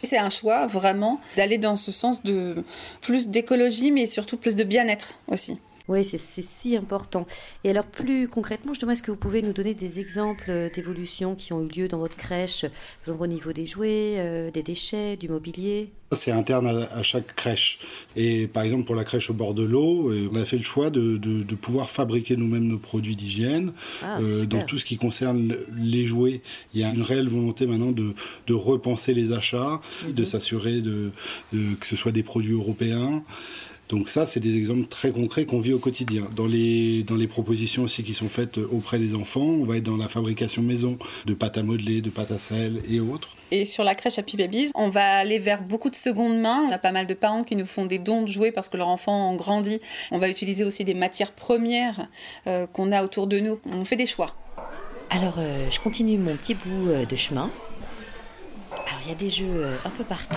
C'est 0.02 0.18
un 0.18 0.30
choix 0.30 0.66
vraiment 0.66 1.20
d'aller 1.36 1.58
dans 1.58 1.76
ce 1.76 1.92
sens 1.92 2.22
de 2.22 2.64
plus 3.00 3.28
d'écologie, 3.28 3.90
mais 3.90 4.06
surtout 4.06 4.36
plus 4.36 4.56
de 4.56 4.64
bien-être 4.64 5.14
aussi. 5.28 5.58
Oui, 5.86 6.02
c'est 6.02 6.18
si 6.18 6.76
important. 6.76 7.26
Et 7.62 7.68
alors 7.68 7.84
plus 7.84 8.26
concrètement, 8.26 8.72
justement, 8.72 8.92
est-ce 8.92 9.02
que 9.02 9.10
vous 9.10 9.18
pouvez 9.18 9.42
nous 9.42 9.52
donner 9.52 9.74
des 9.74 10.00
exemples 10.00 10.46
euh, 10.48 10.70
d'évolutions 10.70 11.34
qui 11.34 11.52
ont 11.52 11.62
eu 11.62 11.68
lieu 11.68 11.88
dans 11.88 11.98
votre 11.98 12.16
crèche, 12.16 12.62
par 12.62 12.70
exemple 13.02 13.24
au 13.24 13.26
niveau 13.26 13.52
des 13.52 13.66
jouets, 13.66 14.14
euh, 14.16 14.50
des 14.50 14.62
déchets, 14.62 15.18
du 15.18 15.28
mobilier? 15.28 15.90
C'est 16.12 16.30
interne 16.30 16.66
à, 16.90 17.02
chaque 17.02 17.34
crèche. 17.34 17.80
Et 18.16 18.46
par 18.46 18.62
exemple, 18.62 18.84
pour 18.84 18.94
la 18.94 19.04
crèche 19.04 19.28
au 19.28 19.34
bord 19.34 19.52
de 19.52 19.62
l'eau, 19.62 20.10
euh, 20.10 20.30
on 20.32 20.36
a 20.36 20.44
fait 20.46 20.56
le 20.56 20.62
choix 20.62 20.88
de, 20.88 21.18
de, 21.18 21.54
pouvoir 21.54 21.90
fabriquer 21.90 22.36
nous-mêmes 22.36 22.66
nos 22.66 22.78
produits 22.78 23.16
d'hygiène. 23.16 23.72
Ah, 24.02 24.20
dans 24.48 24.62
tout 24.62 24.78
ce 24.78 24.84
qui 24.84 24.96
concerne 24.96 25.54
les 25.76 26.04
jouets, 26.04 26.40
il 26.72 26.80
y 26.80 26.84
a 26.84 26.90
une 26.90 27.02
réelle 27.02 27.28
volonté 27.28 27.66
maintenant 27.66 27.92
de, 27.92 28.14
de 28.46 28.54
repenser 28.54 29.12
les 29.12 29.32
achats, 29.32 29.80
de 30.08 30.22
mhm. 30.22 30.26
s'assurer 30.26 30.80
de, 30.80 31.10
que 31.52 31.86
ce 31.86 31.96
soit 31.96 32.12
des 32.12 32.22
produits 32.22 32.54
européens. 32.54 33.22
Donc 33.88 34.08
ça, 34.08 34.26
c'est 34.26 34.40
des 34.40 34.56
exemples 34.56 34.86
très 34.86 35.10
concrets 35.10 35.44
qu'on 35.44 35.60
vit 35.60 35.72
au 35.72 35.78
quotidien. 35.78 36.24
Dans 36.34 36.46
les, 36.46 37.02
dans 37.02 37.16
les 37.16 37.26
propositions 37.26 37.82
aussi 37.82 38.02
qui 38.02 38.14
sont 38.14 38.28
faites 38.28 38.58
auprès 38.58 38.98
des 38.98 39.14
enfants, 39.14 39.40
on 39.40 39.64
va 39.64 39.76
être 39.76 39.84
dans 39.84 39.96
la 39.96 40.08
fabrication 40.08 40.62
maison 40.62 40.98
de 41.26 41.34
pâte 41.34 41.58
à 41.58 41.62
modeler, 41.62 42.00
de 42.00 42.10
pâte 42.10 42.30
à 42.30 42.38
sel 42.38 42.80
et 42.90 43.00
autres. 43.00 43.36
Et 43.50 43.64
sur 43.64 43.84
la 43.84 43.94
crèche 43.94 44.18
Happy 44.18 44.36
Babies, 44.36 44.70
on 44.74 44.88
va 44.88 45.18
aller 45.18 45.38
vers 45.38 45.62
beaucoup 45.62 45.90
de 45.90 45.96
seconde 45.96 46.38
main. 46.40 46.64
On 46.68 46.72
a 46.72 46.78
pas 46.78 46.92
mal 46.92 47.06
de 47.06 47.14
parents 47.14 47.44
qui 47.44 47.56
nous 47.56 47.66
font 47.66 47.86
des 47.86 47.98
dons 47.98 48.22
de 48.22 48.28
jouets 48.28 48.52
parce 48.52 48.68
que 48.68 48.76
leur 48.76 48.88
enfant 48.88 49.30
en 49.30 49.36
grandit. 49.36 49.80
On 50.10 50.18
va 50.18 50.28
utiliser 50.28 50.64
aussi 50.64 50.84
des 50.84 50.94
matières 50.94 51.32
premières 51.32 52.08
euh, 52.46 52.66
qu'on 52.66 52.90
a 52.90 53.04
autour 53.04 53.26
de 53.26 53.38
nous. 53.38 53.60
On 53.66 53.84
fait 53.84 53.96
des 53.96 54.06
choix. 54.06 54.34
Alors, 55.10 55.36
euh, 55.38 55.70
je 55.70 55.78
continue 55.78 56.18
mon 56.18 56.36
petit 56.36 56.54
bout 56.54 56.88
euh, 56.88 57.04
de 57.04 57.16
chemin. 57.16 57.50
Alors, 58.72 59.00
il 59.04 59.08
y 59.10 59.12
a 59.12 59.16
des 59.16 59.30
jeux 59.30 59.66
un 59.84 59.90
peu 59.90 60.04
partout. 60.04 60.34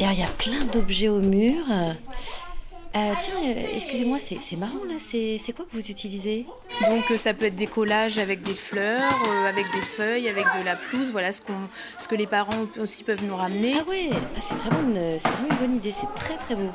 Et 0.00 0.04
il 0.04 0.18
y 0.18 0.22
a 0.22 0.26
plein 0.26 0.64
d'objets 0.64 1.08
au 1.08 1.20
mur. 1.20 1.64
Euh, 1.70 3.12
tiens, 3.20 3.34
euh, 3.44 3.64
excusez-moi, 3.74 4.18
c'est 4.20 4.56
marrant 4.56 4.84
là, 4.88 4.94
c'est 5.00 5.52
quoi 5.54 5.64
que 5.64 5.76
vous 5.76 5.90
utilisez? 5.90 6.46
Donc 6.88 7.10
euh, 7.10 7.16
ça 7.16 7.34
peut 7.34 7.46
être 7.46 7.56
des 7.56 7.66
collages 7.66 8.16
avec 8.16 8.42
des 8.42 8.54
fleurs, 8.54 9.12
avec 9.46 9.66
des 9.72 9.82
feuilles, 9.82 10.28
avec 10.28 10.44
de 10.58 10.64
la 10.64 10.76
pelouse, 10.76 11.10
voilà 11.10 11.32
ce 11.32 11.40
que 11.40 12.14
les 12.14 12.28
parents 12.28 12.66
aussi 12.78 13.02
peuvent 13.02 13.24
nous 13.24 13.36
ramener. 13.36 13.74
Ah 13.80 13.88
ouais, 13.88 14.10
ah, 14.12 14.40
c'est 14.40 14.54
vraiment, 14.54 14.88
vraiment, 14.88 15.48
une 15.50 15.56
bonne 15.56 15.76
idée, 15.76 15.92
c'est 15.92 16.14
très 16.14 16.36
très 16.36 16.54
beau. 16.54 16.70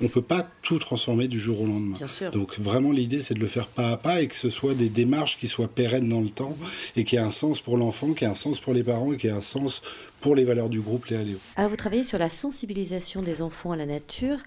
On 0.00 0.04
ne 0.04 0.08
peut 0.08 0.22
pas 0.22 0.48
tout 0.62 0.78
transformer 0.78 1.28
du 1.28 1.40
jour 1.40 1.60
au 1.62 1.66
lendemain. 1.66 1.96
Donc 2.32 2.58
vraiment 2.58 2.92
l'idée 2.92 3.22
c'est 3.22 3.34
de 3.34 3.40
le 3.40 3.46
faire 3.46 3.66
pas 3.66 3.90
à 3.90 3.96
pas 3.96 4.20
et 4.20 4.28
que 4.28 4.36
ce 4.36 4.50
soit 4.50 4.74
des 4.74 4.88
démarches 4.88 5.38
qui 5.38 5.48
soient 5.48 5.68
pérennes 5.68 6.08
dans 6.08 6.20
le 6.20 6.30
temps 6.30 6.56
et 6.96 7.04
qui 7.04 7.16
aient 7.16 7.20
un 7.20 7.30
sens 7.30 7.60
pour 7.60 7.76
l'enfant, 7.76 8.12
qui 8.12 8.24
aient 8.24 8.28
un 8.28 8.34
sens 8.34 8.60
pour 8.60 8.74
les 8.74 8.84
parents 8.84 9.12
et 9.12 9.16
qui 9.16 9.26
aient 9.26 9.30
un 9.30 9.40
sens 9.40 9.82
pour 10.20 10.34
les 10.34 10.44
valeurs 10.44 10.68
du 10.68 10.80
groupe 10.80 11.06
Léa 11.06 11.22
Léo. 11.22 11.38
Alors 11.56 11.70
vous 11.70 11.76
travaillez 11.76 12.04
sur 12.04 12.18
la 12.18 12.30
sensibilisation 12.30 13.22
des 13.22 13.42
enfants 13.42 13.72
à 13.72 13.76
la 13.76 13.86
nature. 13.86 14.38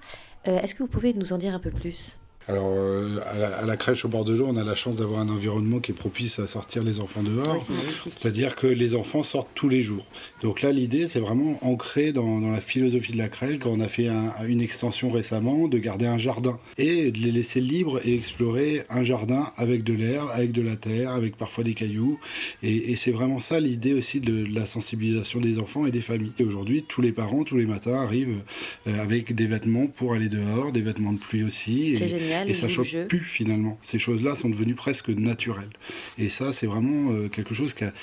Euh, 0.47 0.59
est-ce 0.61 0.73
que 0.73 0.83
vous 0.83 0.89
pouvez 0.89 1.13
nous 1.13 1.33
en 1.33 1.37
dire 1.37 1.53
un 1.53 1.59
peu 1.59 1.71
plus? 1.71 2.20
Alors, 2.47 2.73
euh, 2.75 3.19
à, 3.62 3.65
la, 3.65 3.77
crèche 3.77 4.04
au 4.04 4.08
bord 4.08 4.25
de 4.25 4.34
l'eau, 4.34 4.47
on 4.49 4.58
a 4.58 4.63
la 4.63 4.73
chance 4.73 4.97
d'avoir 4.97 5.19
un 5.19 5.30
environnement 5.30 5.80
qui 5.80 5.91
est 5.91 5.95
propice 5.95 6.39
à 6.39 6.47
sortir 6.47 6.84
les 6.84 6.99
enfants 6.99 7.21
dehors. 7.21 7.65
C'est-à-dire 8.10 8.56
que 8.56 8.65
les 8.65 8.95
enfants 8.95 9.21
sortent 9.21 9.51
tous 9.54 9.69
les 9.69 9.84
jours. 9.84 10.06
Donc 10.41 10.62
là, 10.62 10.71
l'idée, 10.71 11.08
c'est 11.08 11.19
vraiment 11.19 11.60
ancré 11.62 12.12
dans, 12.13 12.39
la 12.39 12.60
philosophie 12.60 13.13
de 13.13 13.19
la 13.19 13.30
crèche. 13.30 13.60
Quand 13.60 13.69
on 13.69 13.80
a 13.80 13.88
fait 13.88 14.10
une 14.47 14.62
extension 14.62 15.10
récemment, 15.12 15.67
de 15.67 15.77
garder 15.77 16.08
un 16.08 16.17
jardin 16.17 16.60
et 16.77 17.12
de 17.12 17.19
les 17.19 17.32
laisser 17.32 17.62
libres 17.62 17.99
et 18.06 18.15
explorer 18.15 18.84
un 18.89 19.04
jardin 19.04 19.51
avec 19.56 19.84
de 19.84 19.93
l'air, 19.93 20.27
avec 20.32 20.51
de 20.51 20.62
la 20.62 20.75
terre, 20.75 21.12
avec 21.12 21.38
parfois 21.38 21.63
des 21.63 21.75
cailloux. 21.75 22.19
Et, 22.63 22.95
c'est 22.95 23.12
vraiment 23.12 23.39
ça 23.39 23.60
l'idée 23.60 23.93
aussi 23.93 24.19
de, 24.19 24.45
la 24.54 24.65
sensibilisation 24.65 25.39
des 25.39 25.60
enfants 25.60 25.86
et 25.86 25.91
des 25.91 26.01
familles. 26.01 26.34
Et 26.39 26.43
aujourd'hui, 26.43 26.84
tous 26.88 27.01
les 27.01 27.12
parents, 27.12 27.43
tous 27.43 27.58
les 27.58 27.65
matins, 27.65 28.01
arrivent 28.01 28.41
euh, 28.88 29.01
avec 29.01 29.34
des 29.34 29.47
vêtements 29.47 29.88
pour 29.88 30.13
aller 30.13 30.30
dehors, 30.30 30.71
des 30.71 30.82
vêtements 30.82 31.13
de 31.13 31.19
pluie 31.19 31.43
aussi. 31.43 31.95
C'est 31.95 32.08
génial 32.08 32.31
et 32.46 32.54
ça 32.54 32.67
choque 32.67 33.08
plus 33.08 33.24
finalement. 33.24 33.78
Ces 33.82 34.00
choses-là 34.00 34.36
sont 34.36 34.50
devenues 34.50 34.76
presque 34.76 35.10
naturelles. 35.10 35.72
Et 36.17 36.30
ça, 36.30 36.54
c'est 36.54 36.67
vraiment 36.67 37.12
euh, 37.12 37.28
quelque 37.28 37.54
chose 37.54 37.74
qui 37.74 37.84
a, 37.84 37.94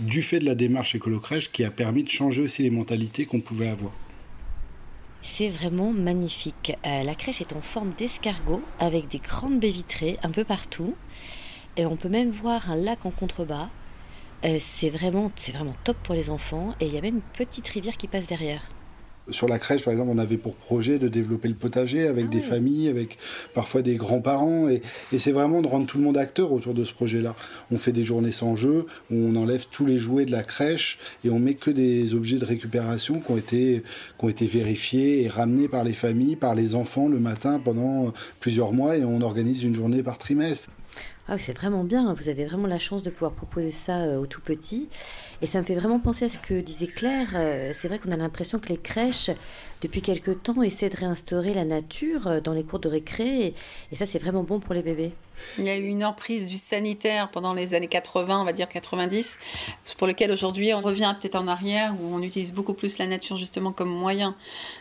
du 0.00 0.22
fait 0.22 0.38
de 0.38 0.44
la 0.44 0.54
démarche 0.54 0.94
écolo-crèche, 0.94 1.50
qui 1.52 1.64
a 1.64 1.70
permis 1.70 2.02
de 2.02 2.08
changer 2.08 2.42
aussi 2.42 2.62
les 2.62 2.70
mentalités 2.70 3.26
qu'on 3.26 3.40
pouvait 3.40 3.68
avoir. 3.68 3.92
C'est 5.22 5.48
vraiment 5.48 5.92
magnifique. 5.92 6.76
Euh, 6.84 7.02
la 7.02 7.14
crèche 7.14 7.40
est 7.40 7.54
en 7.54 7.62
forme 7.62 7.92
d'escargot 7.96 8.62
avec 8.78 9.08
des 9.08 9.18
grandes 9.18 9.58
baies 9.58 9.70
vitrées 9.70 10.18
un 10.22 10.30
peu 10.30 10.44
partout. 10.44 10.94
Et 11.76 11.86
on 11.86 11.96
peut 11.96 12.10
même 12.10 12.30
voir 12.30 12.70
un 12.70 12.76
lac 12.76 13.06
en 13.06 13.10
contrebas. 13.10 13.70
Euh, 14.44 14.58
c'est 14.60 14.90
vraiment, 14.90 15.30
c'est 15.34 15.52
vraiment 15.52 15.74
top 15.82 15.96
pour 16.02 16.14
les 16.14 16.28
enfants. 16.28 16.74
Et 16.80 16.86
il 16.86 16.94
y 16.94 16.98
a 16.98 17.00
même 17.00 17.16
une 17.16 17.22
petite 17.22 17.66
rivière 17.68 17.96
qui 17.96 18.06
passe 18.06 18.26
derrière. 18.26 18.68
Sur 19.30 19.48
la 19.48 19.58
crèche, 19.58 19.84
par 19.84 19.92
exemple, 19.92 20.10
on 20.12 20.18
avait 20.18 20.36
pour 20.36 20.54
projet 20.54 20.98
de 20.98 21.08
développer 21.08 21.48
le 21.48 21.54
potager 21.54 22.06
avec 22.06 22.28
des 22.28 22.40
ah 22.44 22.48
familles, 22.48 22.88
avec 22.88 23.16
parfois 23.54 23.80
des 23.80 23.94
grands-parents. 23.96 24.68
Et, 24.68 24.82
c'est 25.18 25.32
vraiment 25.32 25.62
de 25.62 25.66
rendre 25.66 25.86
tout 25.86 25.96
le 25.96 26.04
monde 26.04 26.18
acteur 26.18 26.52
autour 26.52 26.74
de 26.74 26.84
ce 26.84 26.92
projet-là. 26.92 27.34
On 27.70 27.78
fait 27.78 27.92
des 27.92 28.04
journées 28.04 28.32
sans 28.32 28.54
jeu, 28.54 28.84
on 29.10 29.34
enlève 29.36 29.66
tous 29.70 29.86
les 29.86 29.98
jouets 29.98 30.26
de 30.26 30.32
la 30.32 30.42
crèche 30.42 30.98
et 31.24 31.30
on 31.30 31.38
met 31.38 31.54
que 31.54 31.70
des 31.70 32.14
objets 32.14 32.36
de 32.36 32.44
récupération 32.44 33.20
qui 33.20 33.30
ont 33.32 33.38
été, 33.38 33.82
qui 34.18 34.24
ont 34.24 34.28
été 34.28 34.44
vérifiés 34.44 35.22
et 35.22 35.28
ramenés 35.28 35.68
par 35.68 35.84
les 35.84 35.94
familles, 35.94 36.36
par 36.36 36.54
les 36.54 36.74
enfants 36.74 37.08
le 37.08 37.18
matin 37.18 37.60
pendant 37.64 38.12
plusieurs 38.40 38.72
mois 38.74 38.98
et 38.98 39.04
on 39.04 39.22
organise 39.22 39.62
une 39.62 39.74
journée 39.74 40.02
par 40.02 40.18
trimestre. 40.18 40.68
Ah 41.26 41.38
c'est 41.38 41.56
vraiment 41.56 41.84
bien, 41.84 42.12
vous 42.12 42.28
avez 42.28 42.44
vraiment 42.44 42.66
la 42.66 42.78
chance 42.78 43.02
de 43.02 43.08
pouvoir 43.08 43.32
proposer 43.32 43.70
ça 43.70 44.02
euh, 44.02 44.18
aux 44.18 44.26
tout 44.26 44.42
petits. 44.42 44.90
Et 45.40 45.46
ça 45.46 45.58
me 45.58 45.64
fait 45.64 45.74
vraiment 45.74 45.98
penser 45.98 46.26
à 46.26 46.28
ce 46.28 46.36
que 46.38 46.60
disait 46.60 46.86
Claire. 46.86 47.28
Euh, 47.34 47.70
c'est 47.72 47.88
vrai 47.88 47.98
qu'on 47.98 48.12
a 48.12 48.16
l'impression 48.16 48.58
que 48.58 48.68
les 48.68 48.76
crèches, 48.76 49.30
depuis 49.84 50.00
quelque 50.00 50.30
temps, 50.30 50.62
essaient 50.62 50.88
de 50.88 50.96
réinstaurer 50.96 51.52
la 51.52 51.66
nature 51.66 52.26
euh, 52.26 52.40
dans 52.40 52.54
les 52.54 52.64
cours 52.64 52.78
de 52.78 52.88
récré. 52.88 53.52
Et 53.92 53.96
ça, 53.96 54.06
c'est 54.06 54.18
vraiment 54.18 54.42
bon 54.42 54.58
pour 54.58 54.72
les 54.72 54.82
bébés. 54.82 55.12
Il 55.58 55.64
y 55.64 55.68
a 55.68 55.76
eu 55.76 55.86
une 55.86 56.04
emprise 56.04 56.46
du 56.46 56.56
sanitaire 56.56 57.30
pendant 57.30 57.54
les 57.54 57.74
années 57.74 57.88
80, 57.88 58.40
on 58.40 58.44
va 58.44 58.52
dire 58.52 58.68
90, 58.68 59.38
pour 59.98 60.06
lequel 60.06 60.30
aujourd'hui 60.30 60.72
on 60.74 60.80
revient 60.80 61.14
peut-être 61.20 61.34
en 61.34 61.48
arrière, 61.48 61.94
où 62.00 62.14
on 62.14 62.22
utilise 62.22 62.52
beaucoup 62.52 62.74
plus 62.74 62.98
la 62.98 63.06
nature 63.06 63.36
justement 63.36 63.72
comme 63.72 63.90
moyen 63.90 64.36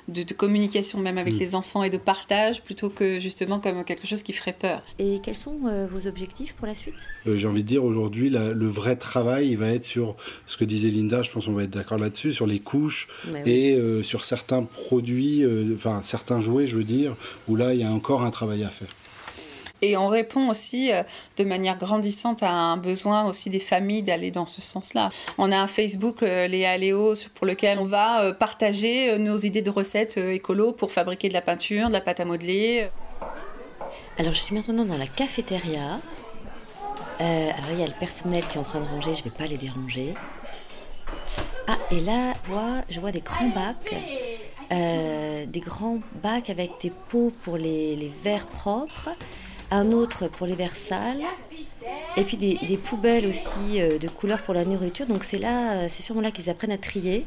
de, 0.08 0.24
communication 0.34 1.00
même 1.00 1.18
avec 1.18 1.36
mm. 1.36 1.40
les 1.40 1.56
enfants 1.56 1.84
et 1.84 1.90
de 1.90 1.98
partage, 1.98 2.64
plutôt 2.64 2.90
que 2.90 3.20
justement 3.20 3.60
comme 3.60 3.84
quelque 3.84 4.08
chose 4.08 4.24
qui 4.24 4.34
ferait 4.34 4.54
peur. 4.54 4.84
Et 5.00 5.20
quels 5.24 5.36
sont 5.36 5.60
euh, 5.66 5.88
vos 5.90 6.08
objectifs 6.08 6.54
pour 6.54 6.68
la 6.68 6.76
suite? 6.76 7.10
Euh, 7.28 7.38
J'ai 7.38 7.48
envie 7.48 7.64
de 7.64 7.68
dire 7.68 7.84
aujourd'hui, 7.84 8.30
le 8.30 8.68
vrai 8.68 8.96
travail, 8.96 9.50
il 9.50 9.58
va 9.58 9.70
être 9.70 9.84
sur 9.84 10.16
ce 10.46 10.58
que 10.58 10.66
disait 10.66 10.90
Linda, 10.90 11.22
je 11.22 11.32
pense 11.32 11.46
qu'on 11.46 11.54
va 11.54 11.64
être 11.64 11.70
d'accord 11.70 11.98
là-dessus, 11.98 12.32
sur 12.32 12.48
les 12.48 12.60
couches 12.60 13.08
et 13.46 13.76
euh, 13.76 14.04
sur 14.04 14.26
certains 14.26 14.64
produits, 14.94 15.46
enfin 15.76 16.02
certains 16.04 16.40
jouets, 16.40 16.68
je 16.68 16.78
veux 16.78 16.84
dire, 16.84 17.16
où 17.48 17.56
là 17.56 17.74
il 17.74 17.80
y 17.80 17.84
a 17.84 17.92
encore 17.92 18.24
un 18.24 18.32
travail 18.32 18.64
à 18.64 18.70
faire. 18.70 18.90
Et 19.84 19.98
on 19.98 20.08
répond 20.08 20.50
aussi 20.50 20.94
euh, 20.94 21.04
de 21.36 21.44
manière 21.44 21.78
grandissante 21.78 22.42
à 22.42 22.50
un 22.50 22.78
besoin 22.78 23.26
aussi 23.26 23.50
des 23.50 23.60
familles 23.60 24.02
d'aller 24.02 24.32
dans 24.32 24.46
ce 24.46 24.62
sens-là. 24.62 25.10
On 25.38 25.52
a 25.52 25.58
un 25.58 25.68
Facebook, 25.68 26.24
euh, 26.24 26.48
Léa 26.48 26.78
Léo, 26.78 27.14
pour 27.36 27.46
lequel 27.46 27.78
on 27.80 27.84
va 27.84 28.22
euh, 28.22 28.34
partager 28.34 29.20
nos 29.20 29.36
idées 29.36 29.62
de 29.62 29.70
recettes 29.70 30.18
écolo 30.18 30.72
pour 30.72 30.94
fabriquer 30.94 31.28
de 31.28 31.34
la 31.34 31.42
peinture, 31.42 31.90
de 31.90 31.94
la 31.94 32.00
pâte 32.00 32.22
à 32.22 32.26
modeler. 32.26 32.88
Alors 34.18 34.34
je 34.34 34.40
suis 34.40 34.56
maintenant 34.56 34.86
dans 34.86 34.98
la 34.98 35.08
cafétéria. 35.08 36.00
alors 37.20 37.72
il 37.74 37.80
y 37.82 37.84
a 37.84 37.88
le 37.88 38.00
personnel 38.00 38.42
qui 38.50 38.58
est 38.58 38.62
en 38.62 38.64
train 38.64 38.80
de 38.80 38.86
ranger, 38.86 39.14
je 39.14 39.20
ne 39.20 39.26
vais 39.26 39.38
pas 39.38 39.48
les 39.48 39.58
déranger. 39.58 40.14
Ah, 41.68 41.78
et 41.92 42.00
là, 42.00 42.34
je 42.46 42.52
vois, 42.52 42.84
je 42.90 43.00
vois 43.02 43.12
des 43.12 43.22
grands 43.22 43.50
bacs. 43.50 43.96
Des 44.74 45.60
grands 45.60 46.00
bacs 46.22 46.50
avec 46.50 46.72
des 46.82 46.92
pots 47.10 47.32
pour 47.44 47.58
les, 47.58 47.96
les 47.96 48.08
verres 48.08 48.48
propres 48.48 49.10
un 49.74 49.92
autre 49.92 50.28
pour 50.28 50.46
les 50.46 50.56
verres 50.56 50.76
sales, 50.76 51.24
et 52.16 52.24
puis 52.24 52.38
des, 52.38 52.78
poubelles 52.78 53.26
aussi 53.26 53.82
euh, 53.82 53.98
de 53.98 54.08
couleurs 54.08 54.42
pour 54.44 54.54
la 54.54 54.66
nourriture. 54.66 55.08
Donc 55.08 55.24
c'est 55.24 55.40
là, 55.40 55.74
euh, 55.74 55.88
c'est 55.90 56.04
sûrement 56.04 56.22
là 56.22 56.32
qu'ils 56.32 56.50
apprennent 56.50 56.72
à 56.72 56.78
trier. 56.78 57.26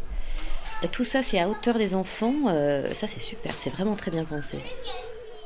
Tout 0.92 1.04
ça, 1.04 1.22
c'est 1.22 1.40
à 1.40 1.48
hauteur 1.48 1.78
des 1.78 1.94
enfants. 1.94 2.35
Euh, 2.48 2.92
ça, 2.92 3.06
c'est 3.06 3.20
super. 3.20 3.52
C'est 3.56 3.70
vraiment 3.70 3.96
très 3.96 4.11
bien 4.11 4.24
pensé. 4.24 4.59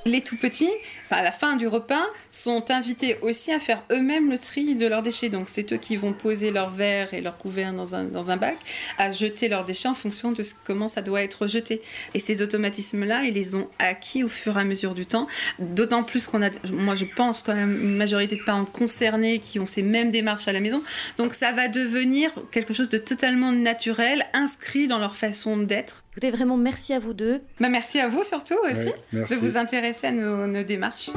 Les 0.06 0.22
tout 0.22 0.36
petits, 0.36 0.70
à 1.10 1.22
la 1.22 1.30
fin 1.30 1.56
du 1.56 1.66
repas, 1.66 2.06
sont 2.30 2.70
invités 2.70 3.18
aussi 3.20 3.52
à 3.52 3.60
faire 3.60 3.82
eux-mêmes 3.92 4.30
le 4.30 4.38
tri 4.38 4.74
de 4.74 4.86
leurs 4.86 5.02
déchets. 5.02 5.28
Donc 5.28 5.48
c'est 5.50 5.70
eux 5.74 5.76
qui 5.76 5.96
vont 5.96 6.14
poser 6.14 6.50
leurs 6.50 6.70
verres 6.70 7.12
et 7.12 7.20
leurs 7.20 7.36
couverts 7.36 7.74
dans 7.74 7.94
un, 7.94 8.04
dans 8.04 8.30
un 8.30 8.38
bac, 8.38 8.56
à 8.96 9.12
jeter 9.12 9.48
leurs 9.48 9.66
déchets 9.66 9.88
en 9.88 9.94
fonction 9.94 10.32
de 10.32 10.42
comment 10.64 10.88
ça 10.88 11.02
doit 11.02 11.22
être 11.22 11.46
jeté. 11.46 11.82
Et 12.14 12.18
ces 12.18 12.40
automatismes-là, 12.40 13.24
ils 13.24 13.34
les 13.34 13.54
ont 13.54 13.68
acquis 13.78 14.24
au 14.24 14.28
fur 14.28 14.56
et 14.56 14.62
à 14.62 14.64
mesure 14.64 14.94
du 14.94 15.04
temps. 15.04 15.26
D'autant 15.58 16.02
plus 16.02 16.26
qu'on 16.26 16.40
a, 16.40 16.48
moi 16.72 16.94
je 16.94 17.04
pense 17.04 17.42
quand 17.42 17.54
même 17.54 17.78
une 17.78 17.96
majorité 17.96 18.36
de 18.36 18.42
parents 18.42 18.64
concernés 18.64 19.38
qui 19.38 19.58
ont 19.58 19.66
ces 19.66 19.82
mêmes 19.82 20.10
démarches 20.10 20.48
à 20.48 20.52
la 20.52 20.60
maison. 20.60 20.82
Donc 21.18 21.34
ça 21.34 21.52
va 21.52 21.68
devenir 21.68 22.32
quelque 22.52 22.72
chose 22.72 22.88
de 22.88 22.98
totalement 22.98 23.52
naturel, 23.52 24.24
inscrit 24.32 24.86
dans 24.86 24.98
leur 24.98 25.14
façon 25.14 25.58
d'être. 25.58 26.04
Écoutez, 26.12 26.30
vraiment 26.30 26.56
merci 26.56 26.92
à 26.92 26.98
vous 26.98 27.12
deux. 27.12 27.42
Bah, 27.60 27.68
merci 27.68 28.00
à 28.00 28.08
vous 28.08 28.24
surtout 28.24 28.56
aussi 28.64 28.92
de 29.12 29.34
vous 29.36 29.56
intéresser 29.56 29.89
à 30.02 30.12
nos 30.12 30.62
démarches. 30.62 31.10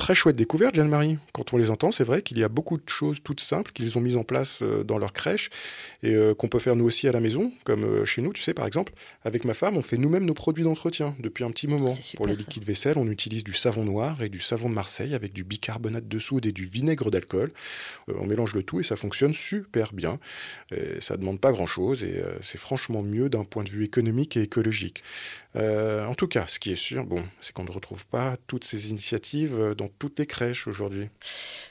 Très 0.00 0.14
chouette 0.14 0.34
découverte, 0.34 0.74
Jeanne-Marie. 0.74 1.18
Quand 1.34 1.52
on 1.52 1.58
les 1.58 1.68
entend, 1.68 1.92
c'est 1.92 2.04
vrai 2.04 2.22
qu'il 2.22 2.38
y 2.38 2.42
a 2.42 2.48
beaucoup 2.48 2.78
de 2.78 2.88
choses 2.88 3.22
toutes 3.22 3.40
simples 3.40 3.70
qu'ils 3.70 3.98
ont 3.98 4.00
mises 4.00 4.16
en 4.16 4.24
place 4.24 4.60
euh, 4.62 4.82
dans 4.82 4.96
leur 4.96 5.12
crèche 5.12 5.50
et 6.02 6.14
euh, 6.14 6.34
qu'on 6.34 6.48
peut 6.48 6.58
faire 6.58 6.74
nous 6.74 6.86
aussi 6.86 7.06
à 7.06 7.12
la 7.12 7.20
maison, 7.20 7.52
comme 7.64 7.84
euh, 7.84 8.04
chez 8.06 8.22
nous, 8.22 8.32
tu 8.32 8.42
sais, 8.42 8.54
par 8.54 8.66
exemple. 8.66 8.94
Avec 9.24 9.44
ma 9.44 9.52
femme, 9.52 9.76
on 9.76 9.82
fait 9.82 9.98
nous-mêmes 9.98 10.24
nos 10.24 10.32
produits 10.32 10.64
d'entretien 10.64 11.14
depuis 11.20 11.44
un 11.44 11.50
petit 11.50 11.68
moment. 11.68 11.94
Pour 12.16 12.26
le 12.26 12.32
liquide 12.32 12.64
vaisselle, 12.64 12.96
on 12.96 13.08
utilise 13.08 13.44
du 13.44 13.52
savon 13.52 13.84
noir 13.84 14.22
et 14.22 14.30
du 14.30 14.40
savon 14.40 14.70
de 14.70 14.74
Marseille 14.74 15.14
avec 15.14 15.34
du 15.34 15.44
bicarbonate 15.44 16.08
de 16.08 16.18
soude 16.18 16.46
et 16.46 16.52
du 16.52 16.64
vinaigre 16.64 17.10
d'alcool. 17.10 17.52
on 18.08 18.24
mélange 18.24 18.54
le 18.54 18.62
tout 18.62 18.80
et 18.80 18.82
ça 18.82 18.96
fonctionne 18.96 19.34
super 19.34 19.92
bien. 19.92 20.18
Et 20.72 21.00
ça 21.00 21.18
demande 21.18 21.40
pas 21.40 21.52
grand-chose 21.52 22.02
et 22.02 22.22
c'est 22.42 22.58
franchement 22.58 23.02
mieux 23.02 23.28
d'un 23.28 23.44
point 23.44 23.64
de 23.64 23.70
vue 23.70 23.84
économique 23.84 24.38
et 24.38 24.42
écologique. 24.42 25.04
En 25.54 26.14
tout 26.14 26.28
cas, 26.28 26.46
ce 26.48 26.58
qui 26.58 26.72
est 26.72 26.76
sûr, 26.76 27.04
bon, 27.04 27.24
c'est 27.40 27.52
qu'on 27.52 27.64
ne 27.64 27.72
retrouve 27.72 28.06
pas 28.06 28.36
toutes 28.46 28.64
ces 28.64 28.90
initiatives 28.90 29.74
dans 29.76 29.88
toutes 29.98 30.18
les 30.18 30.26
crèches 30.26 30.66
aujourd'hui. 30.66 31.08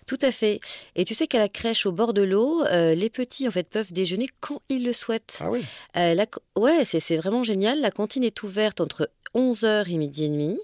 Tout 0.09 0.19
à 0.21 0.31
fait. 0.31 0.59
Et 0.95 1.05
tu 1.05 1.13
sais 1.13 1.27
qu'à 1.27 1.37
la 1.37 1.49
crèche 1.49 1.85
au 1.85 1.91
bord 1.91 2.13
de 2.13 2.23
l'eau, 2.23 2.65
euh, 2.65 2.95
les 2.95 3.09
petits 3.09 3.47
en 3.47 3.51
fait 3.51 3.69
peuvent 3.69 3.93
déjeuner 3.93 4.27
quand 4.39 4.61
ils 4.67 4.83
le 4.83 4.91
souhaitent. 4.91 5.37
Ah 5.39 5.51
oui. 5.51 5.63
Euh, 5.97 6.15
ouais, 6.57 6.83
c'est 6.83 7.17
vraiment 7.17 7.43
génial. 7.43 7.79
La 7.79 7.91
cantine 7.91 8.23
est 8.23 8.41
ouverte 8.41 8.81
entre 8.81 9.11
11h 9.35 9.87
et 9.87 9.97
midi 9.97 10.25
et 10.25 10.29
demi. 10.29 10.59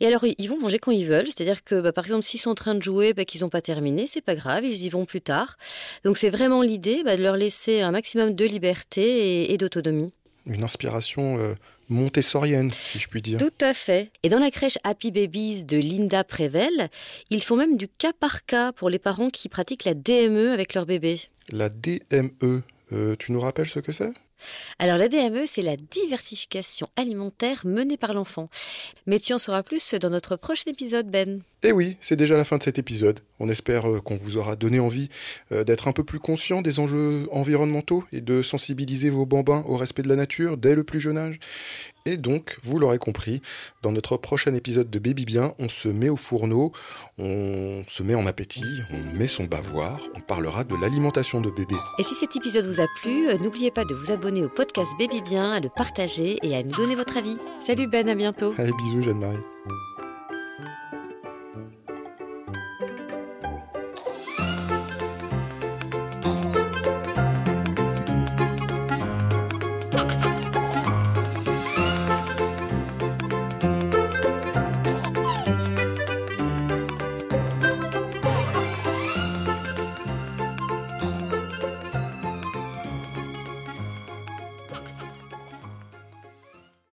Et 0.00 0.06
alors, 0.06 0.24
ils 0.24 0.48
vont 0.48 0.58
manger 0.58 0.78
quand 0.78 0.92
ils 0.92 1.04
veulent. 1.04 1.26
C'est-à-dire 1.26 1.62
que, 1.62 1.80
bah, 1.80 1.92
par 1.92 2.04
exemple, 2.04 2.24
s'ils 2.24 2.40
sont 2.40 2.50
en 2.50 2.54
train 2.54 2.74
de 2.74 2.82
jouer, 2.82 3.12
bah, 3.12 3.26
qu'ils 3.26 3.42
n'ont 3.42 3.50
pas 3.50 3.60
terminé, 3.60 4.06
c'est 4.06 4.22
pas 4.22 4.34
grave, 4.34 4.64
ils 4.64 4.84
y 4.84 4.88
vont 4.88 5.04
plus 5.04 5.20
tard. 5.20 5.58
Donc, 6.04 6.16
c'est 6.16 6.30
vraiment 6.30 6.62
l'idée 6.62 7.02
bah, 7.04 7.18
de 7.18 7.22
leur 7.22 7.36
laisser 7.36 7.82
un 7.82 7.90
maximum 7.90 8.34
de 8.34 8.44
liberté 8.46 9.52
et, 9.52 9.58
d'autonomie. 9.58 10.12
Une 10.46 10.62
inspiration 10.62 11.38
euh, 11.38 11.54
montessorienne, 11.88 12.70
si 12.70 12.98
je 12.98 13.08
puis 13.08 13.22
dire. 13.22 13.38
Tout 13.38 13.52
à 13.60 13.74
fait. 13.74 14.10
Et 14.22 14.28
dans 14.28 14.38
la 14.38 14.50
crèche 14.50 14.78
Happy 14.84 15.10
Babies 15.10 15.64
de 15.64 15.76
Linda 15.76 16.24
Prével, 16.24 16.88
ils 17.30 17.42
font 17.42 17.56
même 17.56 17.76
du 17.76 17.88
cas 17.88 18.12
par 18.12 18.44
cas 18.44 18.72
pour 18.72 18.90
les 18.90 18.98
parents 18.98 19.30
qui 19.30 19.48
pratiquent 19.48 19.84
la 19.84 19.94
DME 19.94 20.52
avec 20.52 20.74
leur 20.74 20.86
bébé. 20.86 21.20
La 21.52 21.68
DME, 21.68 22.62
euh, 22.92 23.16
tu 23.18 23.32
nous 23.32 23.40
rappelles 23.40 23.68
ce 23.68 23.80
que 23.80 23.92
c'est? 23.92 24.12
Alors 24.78 24.98
la 24.98 25.08
DME, 25.08 25.46
c'est 25.46 25.62
la 25.62 25.76
diversification 25.76 26.88
alimentaire 26.96 27.62
menée 27.64 27.96
par 27.96 28.14
l'enfant. 28.14 28.48
Mais 29.06 29.18
tu 29.18 29.32
en 29.32 29.38
sauras 29.38 29.62
plus 29.62 29.94
dans 29.94 30.10
notre 30.10 30.36
prochain 30.36 30.70
épisode, 30.70 31.10
Ben. 31.10 31.40
Eh 31.62 31.72
oui, 31.72 31.96
c'est 32.00 32.16
déjà 32.16 32.36
la 32.36 32.44
fin 32.44 32.58
de 32.58 32.62
cet 32.62 32.78
épisode. 32.78 33.20
On 33.40 33.48
espère 33.48 33.90
euh, 33.90 34.00
qu'on 34.00 34.16
vous 34.16 34.36
aura 34.36 34.56
donné 34.56 34.78
envie 34.78 35.08
euh, 35.52 35.64
d'être 35.64 35.88
un 35.88 35.92
peu 35.92 36.04
plus 36.04 36.20
conscient 36.20 36.62
des 36.62 36.78
enjeux 36.78 37.26
environnementaux 37.32 38.04
et 38.12 38.20
de 38.20 38.42
sensibiliser 38.42 39.10
vos 39.10 39.26
bambins 39.26 39.64
au 39.66 39.76
respect 39.76 40.02
de 40.02 40.08
la 40.08 40.16
nature 40.16 40.56
dès 40.56 40.74
le 40.74 40.84
plus 40.84 41.00
jeune 41.00 41.18
âge. 41.18 41.40
Et 42.06 42.16
donc, 42.16 42.56
vous 42.62 42.78
l'aurez 42.78 42.98
compris, 42.98 43.42
dans 43.82 43.90
notre 43.90 44.16
prochain 44.16 44.54
épisode 44.54 44.88
de 44.88 44.98
Baby 45.00 45.24
Bien, 45.24 45.54
on 45.58 45.68
se 45.68 45.88
met 45.88 46.08
au 46.08 46.16
fourneau, 46.16 46.70
on 47.18 47.82
se 47.88 48.04
met 48.04 48.14
en 48.14 48.28
appétit, 48.28 48.62
on 48.92 49.18
met 49.18 49.26
son 49.26 49.44
bavoir, 49.44 49.98
on 50.14 50.20
parlera 50.20 50.62
de 50.62 50.76
l'alimentation 50.76 51.40
de 51.40 51.50
bébé. 51.50 51.74
Et 51.98 52.04
si 52.04 52.14
cet 52.14 52.36
épisode 52.36 52.64
vous 52.64 52.80
a 52.80 52.86
plu, 53.02 53.28
euh, 53.28 53.38
n'oubliez 53.38 53.72
pas 53.72 53.84
de 53.84 53.92
vous 53.92 54.12
abonner 54.12 54.44
au 54.44 54.48
podcast 54.48 54.92
Baby 55.00 55.20
Bien, 55.20 55.50
à 55.50 55.58
le 55.58 55.68
partager 55.68 56.38
et 56.44 56.54
à 56.54 56.62
nous 56.62 56.76
donner 56.76 56.94
votre 56.94 57.16
avis. 57.16 57.36
Salut 57.60 57.88
Ben, 57.88 58.08
à 58.08 58.14
bientôt. 58.14 58.54
Allez, 58.56 58.72
bisous 58.84 59.02
Jeanne-Marie. 59.02 59.42